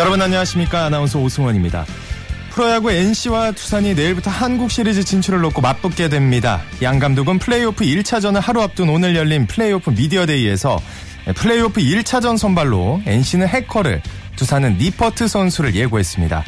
여러분 0.00 0.22
안녕하십니까 0.22 0.86
아나운서 0.86 1.18
오승원입니다. 1.18 1.84
프로야구 2.52 2.90
NC와 2.90 3.52
두산이 3.52 3.92
내일부터 3.92 4.30
한국 4.30 4.70
시리즈 4.70 5.04
진출을 5.04 5.42
놓고 5.42 5.60
맞붙게 5.60 6.08
됩니다. 6.08 6.62
양 6.80 6.98
감독은 6.98 7.38
플레이오프 7.38 7.84
1차전을 7.84 8.40
하루 8.40 8.62
앞둔 8.62 8.88
오늘 8.88 9.14
열린 9.14 9.46
플레이오프 9.46 9.90
미디어데이에서 9.90 10.80
플레이오프 11.36 11.82
1차전 11.82 12.38
선발로 12.38 13.02
NC는 13.04 13.46
해커를, 13.46 14.00
두산은 14.36 14.78
니퍼트 14.78 15.28
선수를 15.28 15.74
예고했습니다. 15.74 16.44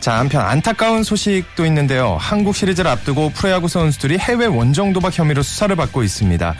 자, 0.00 0.18
한편 0.18 0.46
안타까운 0.46 1.02
소식도 1.02 1.66
있는데요. 1.66 2.16
한국 2.20 2.54
시리즈를 2.56 2.90
앞두고 2.90 3.30
프로야구 3.30 3.68
선수들이 3.68 4.16
해외 4.18 4.46
원정 4.46 4.92
도박 4.92 5.16
혐의로 5.16 5.42
수사를 5.42 5.74
받고 5.76 6.04
있습니다. 6.04 6.54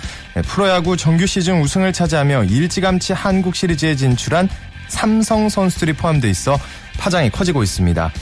프로야구 0.44 0.96
정규 0.96 1.24
시즌 1.24 1.62
우승을 1.62 1.92
차지하며 1.92 2.44
일찌감치 2.44 3.12
한국 3.14 3.54
시리즈에 3.54 3.94
진출한 3.94 4.48
삼성 4.88 5.48
선수들이 5.48 5.94
포함돼 5.94 6.28
있어 6.30 6.58
파장이 6.98 7.30
커지고 7.30 7.62
있습니다. 7.62 8.12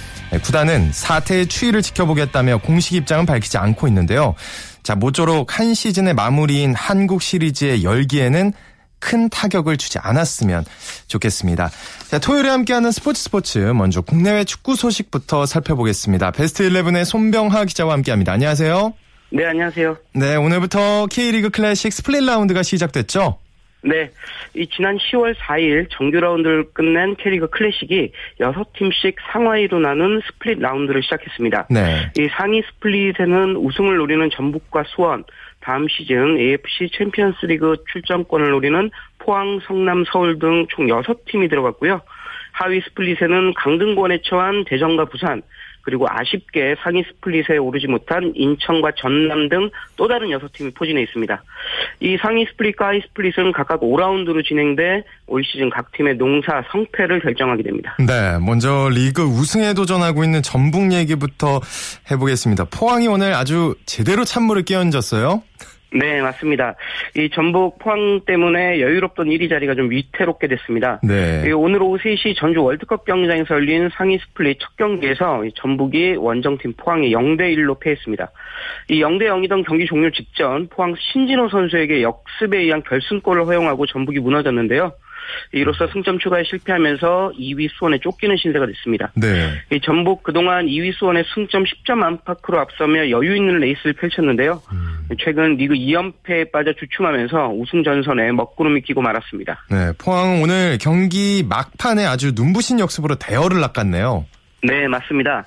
구단은 0.43 0.91
사태의 0.93 1.47
추이를 1.47 1.83
지켜보겠다며 1.83 2.59
공식 2.59 2.95
입장은 2.95 3.27
밝히지 3.27 3.59
않고 3.59 3.89
있는데요. 3.89 4.35
자, 4.83 4.95
모쪼록 4.95 5.59
한 5.59 5.75
시즌의 5.75 6.15
마무리인 6.15 6.75
한국 6.75 7.23
시리즈의 7.23 7.85
열기에는 7.85 8.53
큰 8.99 9.29
타격을 9.29 9.77
주지 9.77 9.99
않았으면 9.99 10.65
좋겠습니다. 11.07 11.71
자, 12.09 12.19
토요일에 12.19 12.49
함께하는 12.49 12.91
스포츠 12.91 13.23
스포츠 13.23 13.59
먼저 13.59 14.01
국내외 14.01 14.45
축구 14.45 14.75
소식부터 14.75 15.47
살펴보겠습니다. 15.47 16.31
베스트 16.33 16.69
11의 16.69 17.05
손병하 17.05 17.65
기자와 17.67 17.93
함께합니다. 17.95 18.33
안녕하세요. 18.33 18.95
네, 19.31 19.45
안녕하세요. 19.45 19.97
네, 20.15 20.37
오늘부터 20.37 21.07
K리그 21.07 21.51
클래식 21.51 21.93
스플릿 21.93 22.25
라운드가 22.25 22.63
시작됐죠? 22.63 23.39
네, 23.87 24.11
이 24.55 24.67
지난 24.67 24.99
10월 24.99 25.35
4일 25.37 25.87
정규 25.91 26.19
라운드를 26.19 26.73
끝낸 26.73 27.15
K리그 27.17 27.49
클래식이 27.49 28.13
6팀씩 28.41 29.15
상하위로 29.33 29.79
나눈 29.79 30.21
스플릿 30.27 30.59
라운드를 30.59 31.03
시작했습니다. 31.03 31.69
네. 31.71 32.11
이 32.19 32.29
상위 32.37 32.63
스플릿에는 32.63 33.57
우승을 33.57 33.97
노리는 33.97 34.29
전북과 34.31 34.85
수원, 34.89 35.25
다음 35.61 35.87
시즌 35.89 36.39
AFC 36.39 36.91
챔피언스 36.97 37.47
리그 37.47 37.77
출전권을 37.93 38.51
노리는 38.51 38.91
포항, 39.19 39.61
성남, 39.67 40.05
서울 40.11 40.39
등 40.39 40.67
총 40.71 40.87
6팀이 40.87 41.49
들어갔고요. 41.49 42.01
하위 42.53 42.81
스플릿에는 42.81 43.55
강등권에 43.55 44.21
처한 44.23 44.65
대전과 44.65 45.07
부산, 45.07 45.43
그리고 45.87 46.07
아쉽게 46.11 46.75
상위 46.83 47.05
스플릿에 47.05 47.59
오르지 47.59 47.87
못한 47.87 48.33
인천과 48.35 48.93
전남 48.99 49.49
등 49.49 49.71
또 49.97 50.09
다른 50.09 50.29
6팀이 50.29 50.75
포진해 50.75 51.03
있습니다. 51.03 51.43
이 52.01 52.17
상위 52.21 52.47
스플릿과 52.47 52.89
하위 52.89 53.01
스플릿은 53.09 53.53
각각 53.53 53.81
5라운드로 53.81 54.45
진행돼 54.47 55.05
올 55.27 55.43
시즌 55.45 55.71
각 55.71 55.91
팀의 55.93 56.17
농사 56.17 56.63
성패를 56.71 57.21
결정하게 57.21 57.63
됩니다. 57.63 57.97
네, 57.99 58.39
먼저 58.39 58.89
리그 58.93 59.23
우승에 59.23 59.75
도전하고 59.75 60.23
있는 60.25 60.43
전북 60.43 60.93
얘기부터 60.93 61.61
해보겠습니다. 62.11 62.67
포항이 62.67 63.09
오늘 63.09 63.35
아주 63.35 63.75
제대로 63.87 64.25
찬물을 64.25 64.65
끼얹었어요. 64.65 65.43
네, 65.93 66.21
맞습니다. 66.21 66.75
이 67.17 67.31
전북 67.31 67.79
포항 67.79 68.21
때문에 68.27 68.81
여유롭던 68.81 69.29
1위 69.29 69.49
자리가 69.49 69.75
좀 69.75 69.91
위태롭게 69.91 70.49
됐습니다. 70.49 71.01
네. 71.03 71.51
오늘 71.53 71.83
오후 71.83 71.99
3시 71.99 72.37
전주 72.37 72.63
월드컵 72.63 73.05
경기장에서 73.05 73.55
열린 73.55 73.89
상위 73.97 74.19
스플릿 74.19 74.59
첫 74.61 74.77
경기에서 74.77 75.43
전북이 75.55 76.17
원정팀 76.17 76.75
포항에 76.77 77.11
0대1로 77.11 77.79
패했습니다. 77.81 78.31
이 78.89 79.01
0대0이던 79.01 79.65
경기 79.67 79.87
종료 79.87 80.11
직전 80.11 80.69
포항 80.69 80.95
신진호 80.99 81.49
선수에게 81.49 82.03
역습에 82.03 82.59
의한 82.59 82.83
결승골을 82.83 83.47
허용하고 83.47 83.87
전북이 83.87 84.19
무너졌는데요. 84.21 84.93
이로써 85.53 85.87
승점 85.89 86.19
추가에 86.19 86.45
실패하면서 86.45 87.33
2위 87.39 87.69
수원에 87.73 87.99
쫓기는 87.99 88.37
신세가 88.37 88.67
됐습니다. 88.67 89.13
네. 89.15 89.51
이 89.73 89.81
전북 89.81 90.23
그동안 90.23 90.67
2위 90.67 90.93
수원의 90.95 91.25
승점 91.35 91.65
10점 91.65 92.03
안팎으로 92.03 92.61
앞서며 92.61 93.11
여유 93.11 93.37
있는 93.37 93.59
레이스를 93.61 93.95
펼쳤는데요. 93.95 94.63
음. 94.73 94.96
최근 95.23 95.57
리그 95.57 95.75
2연패에 95.75 96.51
빠져 96.53 96.73
주춤하면서 96.79 97.51
우승 97.55 97.85
전선에 97.85 98.33
먹구름이 98.33 98.83
끼고 98.83 99.03
말았습니다. 99.03 99.65
네, 99.71 99.93
포항은 99.99 100.43
오늘 100.43 100.79
경기 100.81 101.45
막판에 101.49 102.05
아주 102.05 102.33
눈부신 102.35 102.81
역습으로 102.81 103.17
대열을 103.17 103.61
낚았네요. 103.61 104.27
네, 104.63 104.89
맞습니다. 104.89 105.45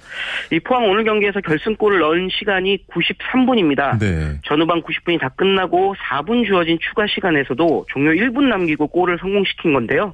이 0.52 0.60
포항 0.60 0.90
오늘 0.90 1.04
경기에서 1.04 1.42
결승골을 1.42 2.00
넣은 2.00 2.30
시간이 2.32 2.86
93분입니다. 2.88 4.00
네. 4.00 4.40
전후반 4.46 4.82
90분이 4.82 5.20
다 5.20 5.30
끝나고 5.30 5.96
4분 5.96 6.46
주어진 6.46 6.78
추가 6.80 7.06
시간에서도 7.08 7.86
종료 7.90 8.12
1분 8.12 8.44
남기고 8.44 8.88
골을 8.88 9.18
성공시킨 9.20 9.74
건데요. 9.74 10.14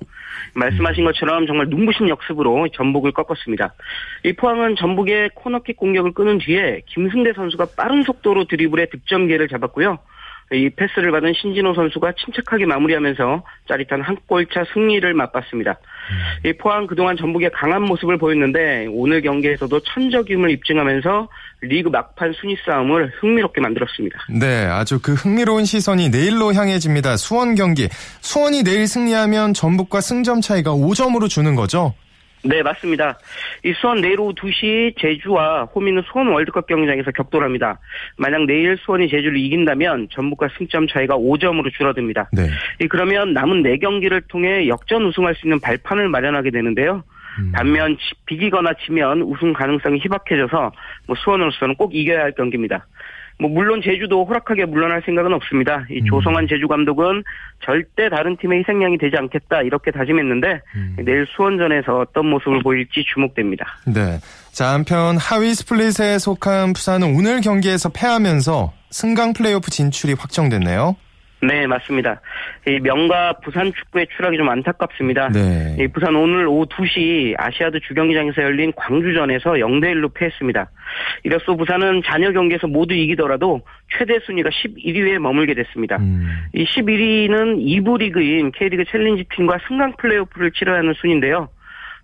말씀하신 0.54 1.04
것처럼 1.04 1.46
정말 1.46 1.68
눈부신 1.68 2.08
역습으로 2.10 2.68
전북을 2.74 3.12
꺾었습니다. 3.12 3.74
이 4.24 4.34
포항은 4.34 4.76
전북의 4.76 5.32
코너킥 5.36 5.76
공격을 5.78 6.14
끄는 6.14 6.38
뒤에 6.40 6.82
김승대 6.86 7.34
선수가 7.34 7.68
빠른 7.78 8.04
속도로 8.04 8.46
드리블에 8.46 8.88
득점 8.88 9.28
기회를 9.28 9.50
잡았고요. 9.50 10.00
이 10.52 10.70
패스를 10.70 11.12
받은 11.12 11.34
신진호 11.34 11.74
선수가 11.74 12.14
침착하게 12.24 12.66
마무리하면서 12.66 13.44
짜릿한 13.68 14.02
한 14.02 14.16
골차 14.28 14.64
승리를 14.74 15.12
맛봤습니다. 15.14 15.76
이 16.46 16.54
포항 16.54 16.86
그동안 16.86 17.18
전북의 17.18 17.50
강한 17.52 17.82
모습을 17.82 18.18
보였는데 18.20 18.88
오늘 18.92 19.22
경기에서도 19.22 19.80
천적임을 19.80 20.52
입증하면서 20.52 21.28
리그 21.62 21.90
막판 21.90 22.34
순위 22.34 22.56
싸움을 22.64 23.12
흥미롭게 23.20 23.60
만들었습니다. 23.60 24.20
네, 24.30 24.66
아주 24.66 25.00
그 25.02 25.14
흥미로운 25.14 25.66
시선이 25.66 26.10
내일로 26.10 26.54
향해집니다. 26.54 27.18
수원 27.18 27.56
경기. 27.56 27.90
수원이 28.22 28.64
내일 28.64 28.88
승리하면 28.88 29.56
전북과 29.56 30.02
승점 30.02 30.42
차이가 30.42 30.72
5점으로 30.72 31.28
주는 31.28 31.56
거죠? 31.56 31.96
네, 32.46 32.62
맞습니다. 32.62 33.18
이 33.64 33.74
수원 33.74 34.02
내일 34.02 34.20
오후 34.20 34.34
2시 34.34 34.96
제주와 35.00 35.64
홈이는 35.66 36.04
수원 36.12 36.28
월드컵 36.28 36.68
경기장에서 36.68 37.12
격돌합니다. 37.12 37.80
만약 38.18 38.46
내일 38.46 38.78
수원이 38.78 39.10
제주를 39.10 39.38
이긴다면 39.38 40.10
전북과 40.12 40.50
승점 40.58 40.88
차이가 40.88 41.16
5점으로 41.16 41.74
줄어듭니다. 41.74 42.30
네. 42.34 42.48
그러면 42.90 43.34
남은 43.34 43.64
4경기를 43.64 44.28
통해 44.28 44.68
역전 44.68 45.06
우승할 45.06 45.34
수 45.36 45.48
있는 45.48 45.60
발판을 45.60 46.08
마련하게 46.10 46.52
되는데요. 46.52 47.04
음. 47.40 47.52
반면 47.54 47.98
비기거나 48.28 48.74
지면 48.86 49.22
우승 49.24 49.52
가능성이 49.52 50.00
희박해져서 50.00 50.72
뭐 51.08 51.16
수원으로서는 51.16 51.76
꼭 51.76 51.96
이겨야 51.96 52.22
할 52.22 52.32
경기입니다. 52.34 52.86
뭐 53.38 53.50
물론 53.50 53.82
제주도 53.84 54.26
호락하게 54.26 54.66
물러날 54.66 55.02
생각은 55.06 55.34
없습니다. 55.34 55.86
이 55.90 56.00
음. 56.00 56.06
조성환 56.06 56.48
제주 56.48 56.68
감독은 56.68 57.24
절대 57.64 58.10
다른 58.10 58.38
팀의 58.38 58.60
희생양이 58.60 58.98
되지 58.98 59.18
않겠다 59.18 59.62
이렇게 59.62 59.92
다짐했는데 59.92 60.62
음. 60.76 60.96
내일 61.04 61.26
수원전에서 61.36 62.00
어떤 62.00 62.28
모습을 62.28 62.62
보일지 62.64 63.04
주목됩니다. 63.14 63.66
네. 63.86 64.20
자 64.52 64.74
한편 64.74 65.18
하위 65.18 65.54
스플릿에 65.54 66.18
속한 66.18 66.74
부산은 66.74 67.16
오늘 67.16 67.42
경기에서 67.42 67.90
패하면서 67.90 68.72
승강 68.92 69.34
플레이오프 69.34 69.70
진출이 69.70 70.14
확정됐네요. 70.14 70.96
네, 71.48 71.68
맞습니다. 71.68 72.22
이 72.68 72.80
명가 72.80 73.34
부산 73.44 73.72
축구의 73.74 74.08
추락이 74.16 74.38
좀 74.38 74.50
안타깝습니다. 74.50 75.30
네. 75.30 75.78
이 75.80 75.88
부산 75.88 76.16
오늘 76.16 76.48
오후 76.48 76.66
2시 76.66 77.36
아시아드 77.38 77.80
주경기장에서 77.82 78.42
열린 78.42 78.72
광주전에서 78.76 79.52
0대 79.54 79.94
1로 79.94 80.14
패했습니다. 80.14 80.70
이로써 81.24 81.56
부산은 81.56 82.02
잔여 82.06 82.32
경기에서 82.32 82.68
모두 82.68 82.94
이기더라도 82.94 83.62
최대 83.98 84.20
순위가 84.20 84.50
11위에 84.50 85.20
머물게 85.20 85.54
됐습니다. 85.54 85.98
음. 85.98 86.28
이 86.54 86.66
11위는 86.66 87.60
2부 87.60 88.00
리그인 88.00 88.52
K리그 88.52 88.86
챌린지 88.86 89.26
팀과 89.36 89.60
승강 89.68 89.94
플레이오프를 89.98 90.52
치러야 90.52 90.80
하는 90.80 90.94
순위인데요. 90.94 91.50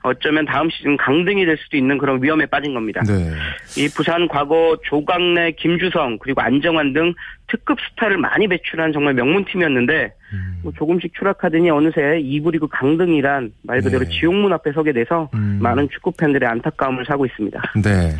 어쩌면 0.03 0.45
다음 0.45 0.69
시즌 0.69 0.97
강등이 0.97 1.45
될 1.45 1.57
수도 1.57 1.77
있는 1.77 1.97
그런 1.97 2.21
위험에 2.21 2.45
빠진 2.47 2.73
겁니다. 2.73 3.01
네. 3.07 3.31
이 3.77 3.87
부산 3.89 4.27
과거 4.27 4.77
조광래, 4.85 5.51
김주성 5.51 6.17
그리고 6.19 6.41
안정환 6.41 6.93
등 6.93 7.13
특급 7.47 7.77
스타를 7.81 8.17
많이 8.17 8.47
배출한 8.47 8.93
정말 8.93 9.13
명문 9.13 9.45
팀이었는데 9.45 10.13
음. 10.33 10.59
뭐 10.63 10.71
조금씩 10.77 11.13
추락하더니 11.17 11.69
어느새 11.69 12.01
2부 12.01 12.51
리그 12.53 12.67
강등이란 12.67 13.51
말 13.63 13.81
그대로 13.81 14.05
네. 14.05 14.09
지옥문 14.09 14.53
앞에 14.53 14.71
서게 14.71 14.93
돼서 14.93 15.29
음. 15.33 15.59
많은 15.61 15.89
축구 15.91 16.11
팬들의 16.13 16.47
안타까움을 16.47 17.05
사고 17.05 17.25
있습니다. 17.25 17.61
네. 17.83 18.15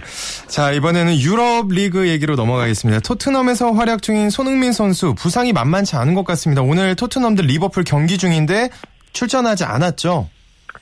자 0.47 0.71
이번에는 0.71 1.17
유럽 1.19 1.69
리그 1.69 2.09
얘기로 2.09 2.35
넘어가겠습니다. 2.35 2.99
토트넘에서 2.99 3.71
활약 3.71 4.01
중인 4.01 4.29
손흥민 4.29 4.73
선수 4.73 5.15
부상이 5.15 5.53
만만치 5.53 5.95
않은 5.95 6.13
것 6.13 6.25
같습니다. 6.25 6.61
오늘 6.61 6.95
토트넘 6.95 7.33
대 7.33 7.45
리버풀 7.45 7.85
경기 7.85 8.17
중인데 8.17 8.69
출전하지 9.13 9.63
않았죠? 9.63 10.29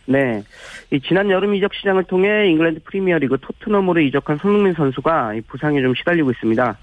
네. 0.05 0.43
이 0.91 0.99
지난 1.01 1.29
여름 1.29 1.53
이적 1.55 1.73
시장을 1.73 2.05
통해 2.05 2.49
잉글랜드 2.49 2.81
프리미어리그 2.83 3.37
토트넘으로 3.41 4.01
이적한 4.01 4.37
손흥민 4.37 4.73
선수가 4.73 5.33
부상에 5.47 5.81
좀 5.81 5.93
시달리고 5.95 6.31
있습니다. 6.31 6.77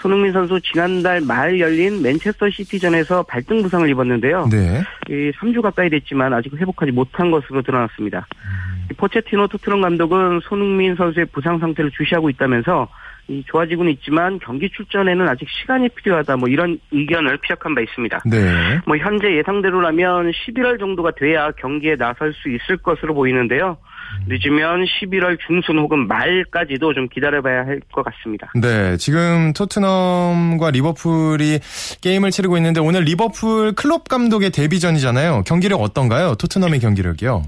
손흥민 0.00 0.32
선수 0.32 0.60
지난달 0.60 1.20
말 1.20 1.60
열린 1.60 2.02
맨체스터 2.02 2.50
시티전에서 2.50 3.22
발등 3.22 3.62
부상을 3.62 3.88
입었는데요. 3.88 4.48
네. 4.50 4.82
이 5.08 5.30
3주 5.38 5.62
가까이 5.62 5.88
됐지만 5.90 6.34
아직 6.34 6.52
회복하지 6.54 6.90
못한 6.90 7.30
것으로 7.30 7.62
드러났습니다. 7.62 8.26
음. 8.44 8.88
포체티노 8.96 9.46
토트넘 9.46 9.80
감독은 9.80 10.40
손흥민 10.42 10.96
선수의 10.96 11.26
부상 11.26 11.58
상태를 11.58 11.92
주시하고 11.92 12.30
있다면서 12.30 12.88
이 13.32 13.44
좋아지고는 13.46 13.92
있지만 13.92 14.38
경기 14.40 14.68
출전에는 14.70 15.28
아직 15.28 15.48
시간이 15.48 15.88
필요하다. 15.90 16.36
뭐 16.36 16.48
이런 16.48 16.78
의견을 16.90 17.38
피력한 17.38 17.74
바 17.74 17.80
있습니다. 17.80 18.22
네. 18.26 18.80
뭐 18.86 18.96
현재 18.96 19.36
예상대로라면 19.36 20.32
11월 20.32 20.78
정도가 20.78 21.12
돼야 21.12 21.50
경기에 21.52 21.96
나설 21.96 22.32
수 22.34 22.48
있을 22.48 22.76
것으로 22.78 23.14
보이는데요. 23.14 23.78
늦으면 24.26 24.84
11월 24.84 25.38
중순 25.46 25.78
혹은 25.78 26.06
말까지도 26.06 26.92
좀 26.94 27.08
기다려봐야 27.08 27.64
할 27.66 27.80
것 27.92 28.04
같습니다. 28.04 28.50
네, 28.54 28.96
지금 28.96 29.52
토트넘과 29.52 30.70
리버풀이 30.70 31.60
게임을 32.00 32.30
치르고 32.30 32.56
있는데 32.56 32.80
오늘 32.80 33.02
리버풀 33.02 33.74
클롭 33.74 34.08
감독의 34.08 34.50
데뷔전이잖아요. 34.50 35.42
경기력 35.46 35.80
어떤가요? 35.82 36.34
토트넘의 36.36 36.80
경기력이요? 36.80 37.42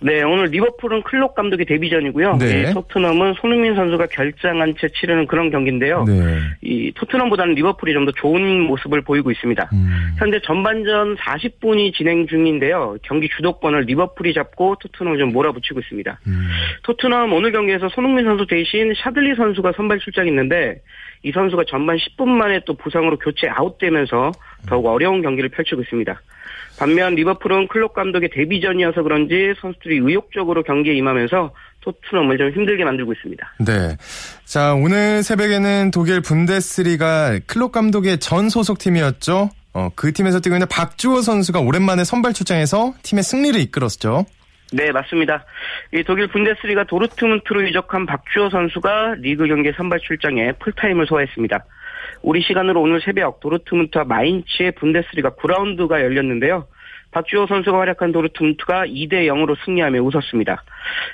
네, 0.00 0.22
오늘 0.22 0.46
리버풀은 0.46 1.02
클롭 1.02 1.34
감독의 1.34 1.66
데뷔전이고요. 1.66 2.36
네. 2.38 2.70
이 2.70 2.74
토트넘은 2.74 3.34
손흥민 3.34 3.74
선수가 3.74 4.06
결장한 4.06 4.74
채 4.80 4.88
치르는 4.88 5.26
그런 5.26 5.50
경기인데요. 5.50 6.04
네. 6.04 6.38
이 6.62 6.92
토트넘보다는 6.94 7.54
리버풀이 7.54 7.92
좀 7.92 8.00
더 8.06 8.12
좋은 8.12 8.60
모습을 8.62 9.02
보이고 9.02 9.30
있습니다. 9.30 9.68
음. 9.72 10.14
현재 10.18 10.40
전반전 10.42 11.16
40분이 11.16 11.94
진행 11.94 12.26
중인데요. 12.26 12.96
경기 13.02 13.28
주도권을 13.28 13.82
리버풀이 13.82 14.32
잡고 14.32 14.76
토트넘을 14.80 15.18
좀 15.18 15.32
몰아붙이고 15.32 15.80
있습니다. 15.80 16.18
음. 16.26 16.48
토트넘 16.82 17.32
오늘 17.32 17.52
경기에서 17.52 17.88
손흥민 17.90 18.24
선수 18.24 18.46
대신 18.46 18.94
샤들리 18.96 19.34
선수가 19.34 19.72
선발 19.76 19.98
출장했는데 19.98 20.80
이 21.22 21.32
선수가 21.32 21.64
전반 21.68 21.98
10분 21.98 22.28
만에 22.28 22.60
또 22.64 22.74
부상으로 22.74 23.18
교체 23.18 23.48
아웃되면서 23.48 24.32
더욱 24.66 24.86
어려운 24.86 25.20
경기를 25.22 25.50
펼치고 25.50 25.82
있습니다. 25.82 26.20
반면 26.80 27.14
리버풀은 27.14 27.68
클롭 27.68 27.92
감독의 27.92 28.30
데뷔전이어서 28.30 29.02
그런지 29.02 29.52
선수들이 29.60 29.98
의욕적으로 29.98 30.62
경기에 30.62 30.94
임하면서 30.94 31.52
토트넘을 31.82 32.38
좀 32.38 32.50
힘들게 32.52 32.84
만들고 32.84 33.12
있습니다. 33.12 33.54
네. 33.58 33.96
자, 34.46 34.72
오늘 34.72 35.22
새벽에는 35.22 35.90
독일 35.90 36.22
분데스리가 36.22 37.40
클롭 37.46 37.72
감독의 37.72 38.18
전 38.18 38.48
소속팀이었죠. 38.48 39.50
어, 39.74 39.90
그 39.94 40.14
팀에서 40.14 40.40
뛰고 40.40 40.56
있는 40.56 40.66
박주호 40.68 41.20
선수가 41.20 41.60
오랜만에 41.60 42.02
선발 42.02 42.32
출장해서 42.32 42.94
팀의 43.02 43.24
승리를 43.24 43.60
이끌었죠. 43.60 44.24
네, 44.72 44.90
맞습니다. 44.90 45.44
이 45.92 46.02
독일 46.02 46.28
분데스리가 46.28 46.84
도르트문트로 46.84 47.66
이적한 47.66 48.06
박주호 48.06 48.48
선수가 48.48 49.16
리그 49.18 49.46
경기 49.46 49.70
선발 49.76 50.00
출장에 50.00 50.52
풀타임을 50.52 51.06
소화했습니다. 51.06 51.62
우리 52.22 52.42
시간으로 52.42 52.82
오늘 52.82 53.00
새벽 53.00 53.40
도르트문트와 53.40 54.04
마인츠의 54.04 54.72
분데스리가 54.72 55.30
9라운드가 55.30 56.00
열렸는데요. 56.00 56.66
박주호 57.12 57.46
선수가 57.46 57.78
활약한 57.78 58.12
도르트문트가 58.12 58.86
2대 58.86 59.26
0으로 59.26 59.56
승리하며 59.64 60.00
웃었습니다. 60.00 60.62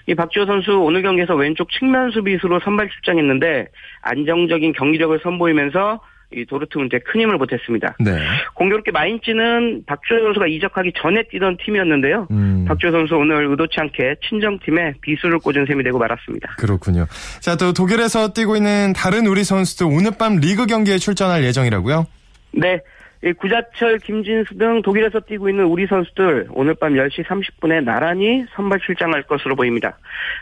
이 0.09 0.15
박주호 0.15 0.45
선수 0.47 0.79
오늘 0.79 1.03
경기에서 1.03 1.35
왼쪽 1.35 1.71
측면 1.71 2.11
수비수로 2.11 2.61
선발 2.61 2.91
출장했는데 2.91 3.69
안정적인 4.03 4.73
경기력을 4.73 5.19
선보이면서 5.23 6.01
이 6.33 6.45
도르트문트에 6.45 7.01
큰 7.01 7.21
힘을 7.21 7.39
보탰습니다. 7.39 7.97
네. 8.01 8.19
공교롭게 8.55 8.91
마인츠는 8.91 9.85
박주호 9.87 10.21
선수가 10.21 10.47
이적하기 10.49 10.93
전에 11.01 11.23
뛰던 11.31 11.59
팀이었는데요. 11.65 12.27
음. 12.31 12.65
박주호 12.67 12.91
선수 12.91 13.15
오늘 13.17 13.49
의도치 13.51 13.79
않게 13.79 14.17
친정팀에 14.29 14.95
비수를 15.01 15.39
꽂은 15.39 15.67
셈이 15.67 15.85
되고 15.85 15.99
말았습니다. 15.99 16.57
그렇군요. 16.59 17.07
자, 17.41 17.57
또 17.57 17.73
독일에서 17.73 18.33
뛰고 18.33 18.57
있는 18.57 18.93
다른 18.93 19.27
우리 19.27 19.45
선수들 19.45 19.87
오늘 19.87 20.13
밤 20.19 20.37
리그 20.37 20.67
경기에 20.67 20.99
출전할 20.99 21.45
예정이라고요? 21.45 22.07
네. 22.53 22.81
이 23.27 23.33
구자철, 23.33 23.99
김진수 23.99 24.57
등 24.57 24.83
독일에서 24.83 25.19
뛰고 25.19 25.49
있는 25.49 25.65
우리 25.65 25.87
선수들 25.87 26.47
오늘 26.53 26.75
밤 26.75 26.95
10시 26.95 27.25
30분에 27.25 27.83
나란히 27.83 28.45
선발 28.55 28.79
출장할 28.79 29.25
것으로 29.25 29.57
보입니다. 29.57 29.99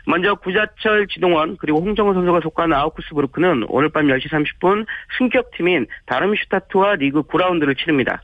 먼저 0.07 0.35
구자철, 0.35 1.07
지동원 1.07 1.57
그리고 1.59 1.81
홍정호 1.81 2.13
선수가 2.13 2.41
속하는 2.43 2.77
아우크스부르크는 2.77 3.65
오늘 3.69 3.89
밤 3.89 4.07
10시 4.07 4.29
30분 4.29 4.85
승격팀인 5.17 5.87
다름슈타트와 6.07 6.97
리그 6.97 7.23
9라운드를 7.23 7.77
치릅니다. 7.79 8.23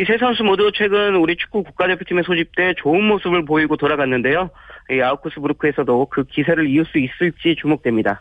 이 0.00 0.06
세 0.06 0.18
선수 0.18 0.44
모두 0.44 0.70
최근 0.72 1.16
우리 1.16 1.34
축구 1.36 1.64
국가대표팀에 1.64 2.22
소집돼 2.22 2.74
좋은 2.76 3.02
모습을 3.02 3.44
보이고 3.44 3.76
돌아갔는데요. 3.76 4.50
이 4.88 5.00
아우크스부르크에서도 5.00 6.06
그 6.10 6.22
기세를 6.24 6.68
이을 6.68 6.84
수 6.84 6.98
있을지 6.98 7.56
주목됩니다. 7.60 8.20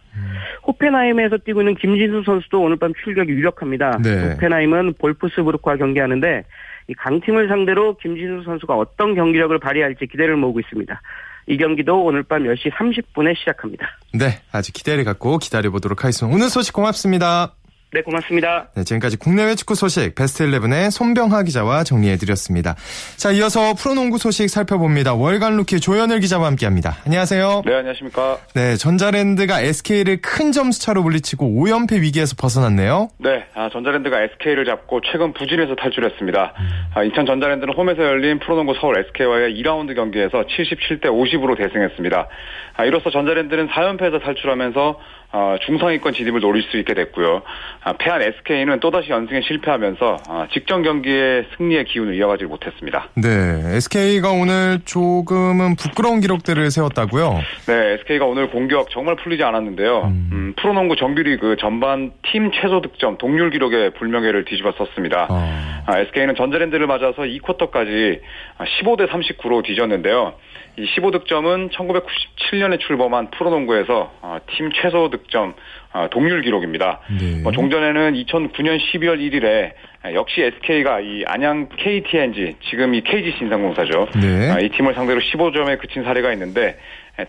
호펜하임에서 0.65 1.37
뛰고 1.37 1.61
있는 1.61 1.75
김진수 1.75 2.23
선수도 2.25 2.61
오늘 2.61 2.77
밤 2.77 2.91
출격이 3.03 3.31
유력합니다. 3.31 3.99
네. 4.03 4.31
호펜하임은 4.31 4.95
볼프스부르크와 4.97 5.75
경기하는데 5.77 6.44
이 6.88 6.94
강팀을 6.94 7.48
상대로 7.48 7.98
김진수 7.98 8.44
선수가 8.45 8.75
어떤 8.75 9.16
경기력을 9.16 9.57
발휘할지 9.60 10.06
기대를 10.07 10.36
모으고 10.38 10.60
있습니다. 10.60 11.01
이 11.48 11.57
경기도 11.57 12.04
오늘 12.04 12.24
밤 12.24 12.44
10시 12.44 12.72
30분에 12.72 13.36
시작합니다. 13.38 13.88
네, 14.13 14.39
아주 14.51 14.72
기대를 14.72 15.04
갖고 15.04 15.38
기다려보도록 15.38 16.04
하겠습니다. 16.04 16.36
오늘 16.36 16.50
소식 16.50 16.74
고맙습니다. 16.74 17.54
네, 17.93 18.01
고맙습니다. 18.01 18.67
네, 18.75 18.83
지금까지 18.83 19.17
국내외 19.17 19.55
축구 19.55 19.73
소식 19.73 20.15
베스트 20.15 20.45
11의 20.45 20.91
손병하 20.91 21.43
기자와 21.43 21.85
정리해드렸습니다. 21.85 22.75
자, 23.15 23.31
이어서 23.31 23.73
프로농구 23.73 24.17
소식 24.17 24.49
살펴봅니다. 24.49 25.13
월간 25.13 25.55
루키 25.55 25.79
조현일 25.79 26.19
기자와 26.19 26.47
함께합니다. 26.47 26.97
안녕하세요. 27.05 27.61
네, 27.65 27.73
안녕하십니까. 27.73 28.37
네, 28.53 28.75
전자랜드가 28.75 29.61
SK를 29.61 30.19
큰 30.21 30.51
점수차로 30.51 31.03
물리치고 31.03 31.45
5연패 31.47 32.01
위기에서 32.01 32.35
벗어났네요. 32.37 33.09
네, 33.19 33.45
아, 33.53 33.69
전자랜드가 33.71 34.23
SK를 34.23 34.65
잡고 34.65 34.99
최근 35.09 35.31
부진에서 35.31 35.75
탈출했습니다. 35.75 36.53
아, 36.95 37.03
인천 37.03 37.25
전자랜드는 37.25 37.73
홈에서 37.75 38.03
열린 38.03 38.39
프로농구 38.39 38.73
서울 38.81 38.99
SK와의 38.99 39.55
2라운드 39.61 39.95
경기에서 39.95 40.43
77대 40.47 41.05
50으로 41.05 41.57
대승했습니다. 41.57 42.27
아, 42.77 42.83
이로써 42.83 43.09
전자랜드는 43.09 43.69
4연패에서 43.69 44.21
탈출하면서 44.21 44.99
어, 45.35 45.57
중상위권 45.65 46.13
진입을 46.13 46.39
노릴 46.39 46.63
수 46.63 46.77
있게 46.77 46.93
됐고요. 46.93 47.41
아, 47.83 47.91
패한 47.91 48.21
SK는 48.21 48.79
또다시 48.79 49.09
연승에 49.09 49.41
실패하면서 49.41 50.17
아, 50.29 50.47
직전 50.53 50.81
경기의 50.81 51.45
승리의 51.57 51.83
기운을 51.83 52.15
이어가지 52.15 52.45
못했습니다. 52.45 53.09
네, 53.15 53.75
SK가 53.75 54.31
오늘 54.31 54.79
조금은 54.85 55.75
부끄러운 55.75 56.21
기록들을 56.21 56.71
세웠다고요? 56.71 57.41
네, 57.67 57.73
SK가 57.99 58.25
오늘 58.25 58.49
공격 58.49 58.89
정말 58.91 59.17
풀리지 59.17 59.43
않았는데요. 59.43 60.03
음, 60.05 60.53
프로농구 60.55 60.95
정규리그 60.95 61.57
전반 61.59 62.13
팀 62.31 62.51
최소 62.53 62.79
득점 62.79 63.17
동률 63.17 63.49
기록에 63.49 63.89
불명예를 63.89 64.45
뒤집어 64.45 64.71
썼습니다. 64.77 65.27
어, 65.30 65.35
아, 65.37 65.74
SK는 65.87 66.35
전자랜드를 66.35 66.87
맞아서 66.87 67.23
2쿼터까지 67.23 68.21
15대 68.57 69.07
39로 69.07 69.63
뒤졌는데요. 69.63 70.33
이 70.77 70.85
15득점은 70.85 71.71
1997년에 71.71 72.80
출범한 72.80 73.30
프로농구에서 73.31 74.11
어, 74.21 74.37
팀 74.47 74.71
최소 74.73 75.09
득점 75.09 75.54
어, 75.94 76.07
동률 76.11 76.42
기록입니다. 76.42 76.99
네. 77.18 77.42
뭐 77.42 77.51
종전에는 77.54 78.13
2009년 78.13 78.77
12월 78.80 79.19
1일에 79.19 79.71
역시 80.13 80.42
SK가 80.42 80.99
이 80.99 81.23
안양 81.25 81.69
KTNG 81.77 82.57
지금 82.69 82.94
이 82.94 83.01
KGC 83.01 83.45
인상공사죠. 83.45 84.09
네. 84.21 84.51
아, 84.51 84.59
이 84.59 84.69
팀을 84.69 84.94
상대로 84.94 85.21
15점에 85.21 85.80
그친 85.80 86.04
사례가 86.04 86.33
있는데 86.33 86.77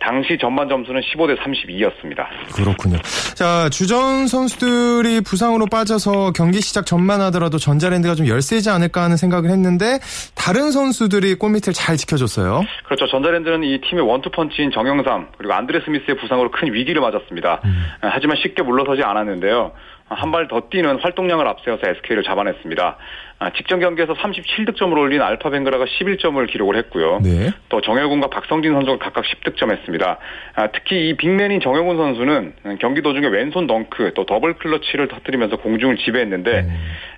당시 0.01 0.37
전반 0.41 0.69
점수는 0.69 1.01
15대 1.01 1.37
32였습니다. 1.39 2.27
그렇군요. 2.55 2.99
자, 3.35 3.69
주전 3.71 4.27
선수들이 4.27 5.21
부상으로 5.21 5.67
빠져서 5.67 6.33
경기 6.33 6.61
시작 6.61 6.87
전만 6.87 7.21
하더라도 7.23 7.59
전자랜드가 7.59 8.15
좀 8.17 8.27
열세지 8.27 8.69
않을까 8.69 9.03
하는 9.03 9.17
생각을 9.17 9.49
했는데 9.51 9.99
다른 10.35 10.73
선수들이 10.73 11.37
골밑을 11.37 11.73
잘 11.73 11.97
지켜줬어요. 11.97 12.63
그렇죠. 12.85 13.07
전자랜드는 13.07 13.63
이 13.63 13.81
팀의 13.81 14.05
원투펀치인 14.05 14.73
정영삼 14.73 15.29
그리고 15.39 15.55
안드레 15.55 15.81
스미스의 15.85 16.17
부상으로 16.17 16.51
큰 16.51 16.73
위기를 16.73 17.01
맞았습니다. 17.01 17.61
아, 18.01 18.11
하지만 18.13 18.37
쉽게 18.43 18.63
물러서지 18.63 19.03
않았는데요. 19.03 19.73
한 20.09 20.31
발 20.31 20.47
더 20.47 20.63
뛰는 20.71 21.01
활동량을 21.01 21.49
앞세워서 21.49 21.83
SK를 21.85 22.23
잡아냈습니다. 22.23 22.97
아, 23.39 23.51
직전 23.53 23.81
경기에서 23.81 24.15
37득점을 24.15 24.97
올린 24.97 25.21
알파 25.21 25.51
뱅그라가 25.51 25.85
11점을 25.85 26.51
기록을 26.51 26.77
했고요. 26.77 27.21
네. 27.23 27.51
또 27.69 27.83
정효근과 27.83 28.29
박성진 28.29 28.73
선수가 28.73 28.99
각각 28.99 29.25
10득점했습니다. 29.25 30.17
아, 30.55 30.69
특히 30.73 31.11
이 31.11 31.17
빅맨인 31.17 31.61
정효근 31.61 31.99
선수는 31.99 32.79
경기 32.81 33.03
도중에 33.03 33.27
왼손 33.27 33.67
덩크 33.67 34.13
또 34.15 34.25
더블 34.25 34.55
클러치를 34.55 35.09
터뜨리면서 35.09 35.57
공중을 35.57 35.99
지배했는데 35.99 36.67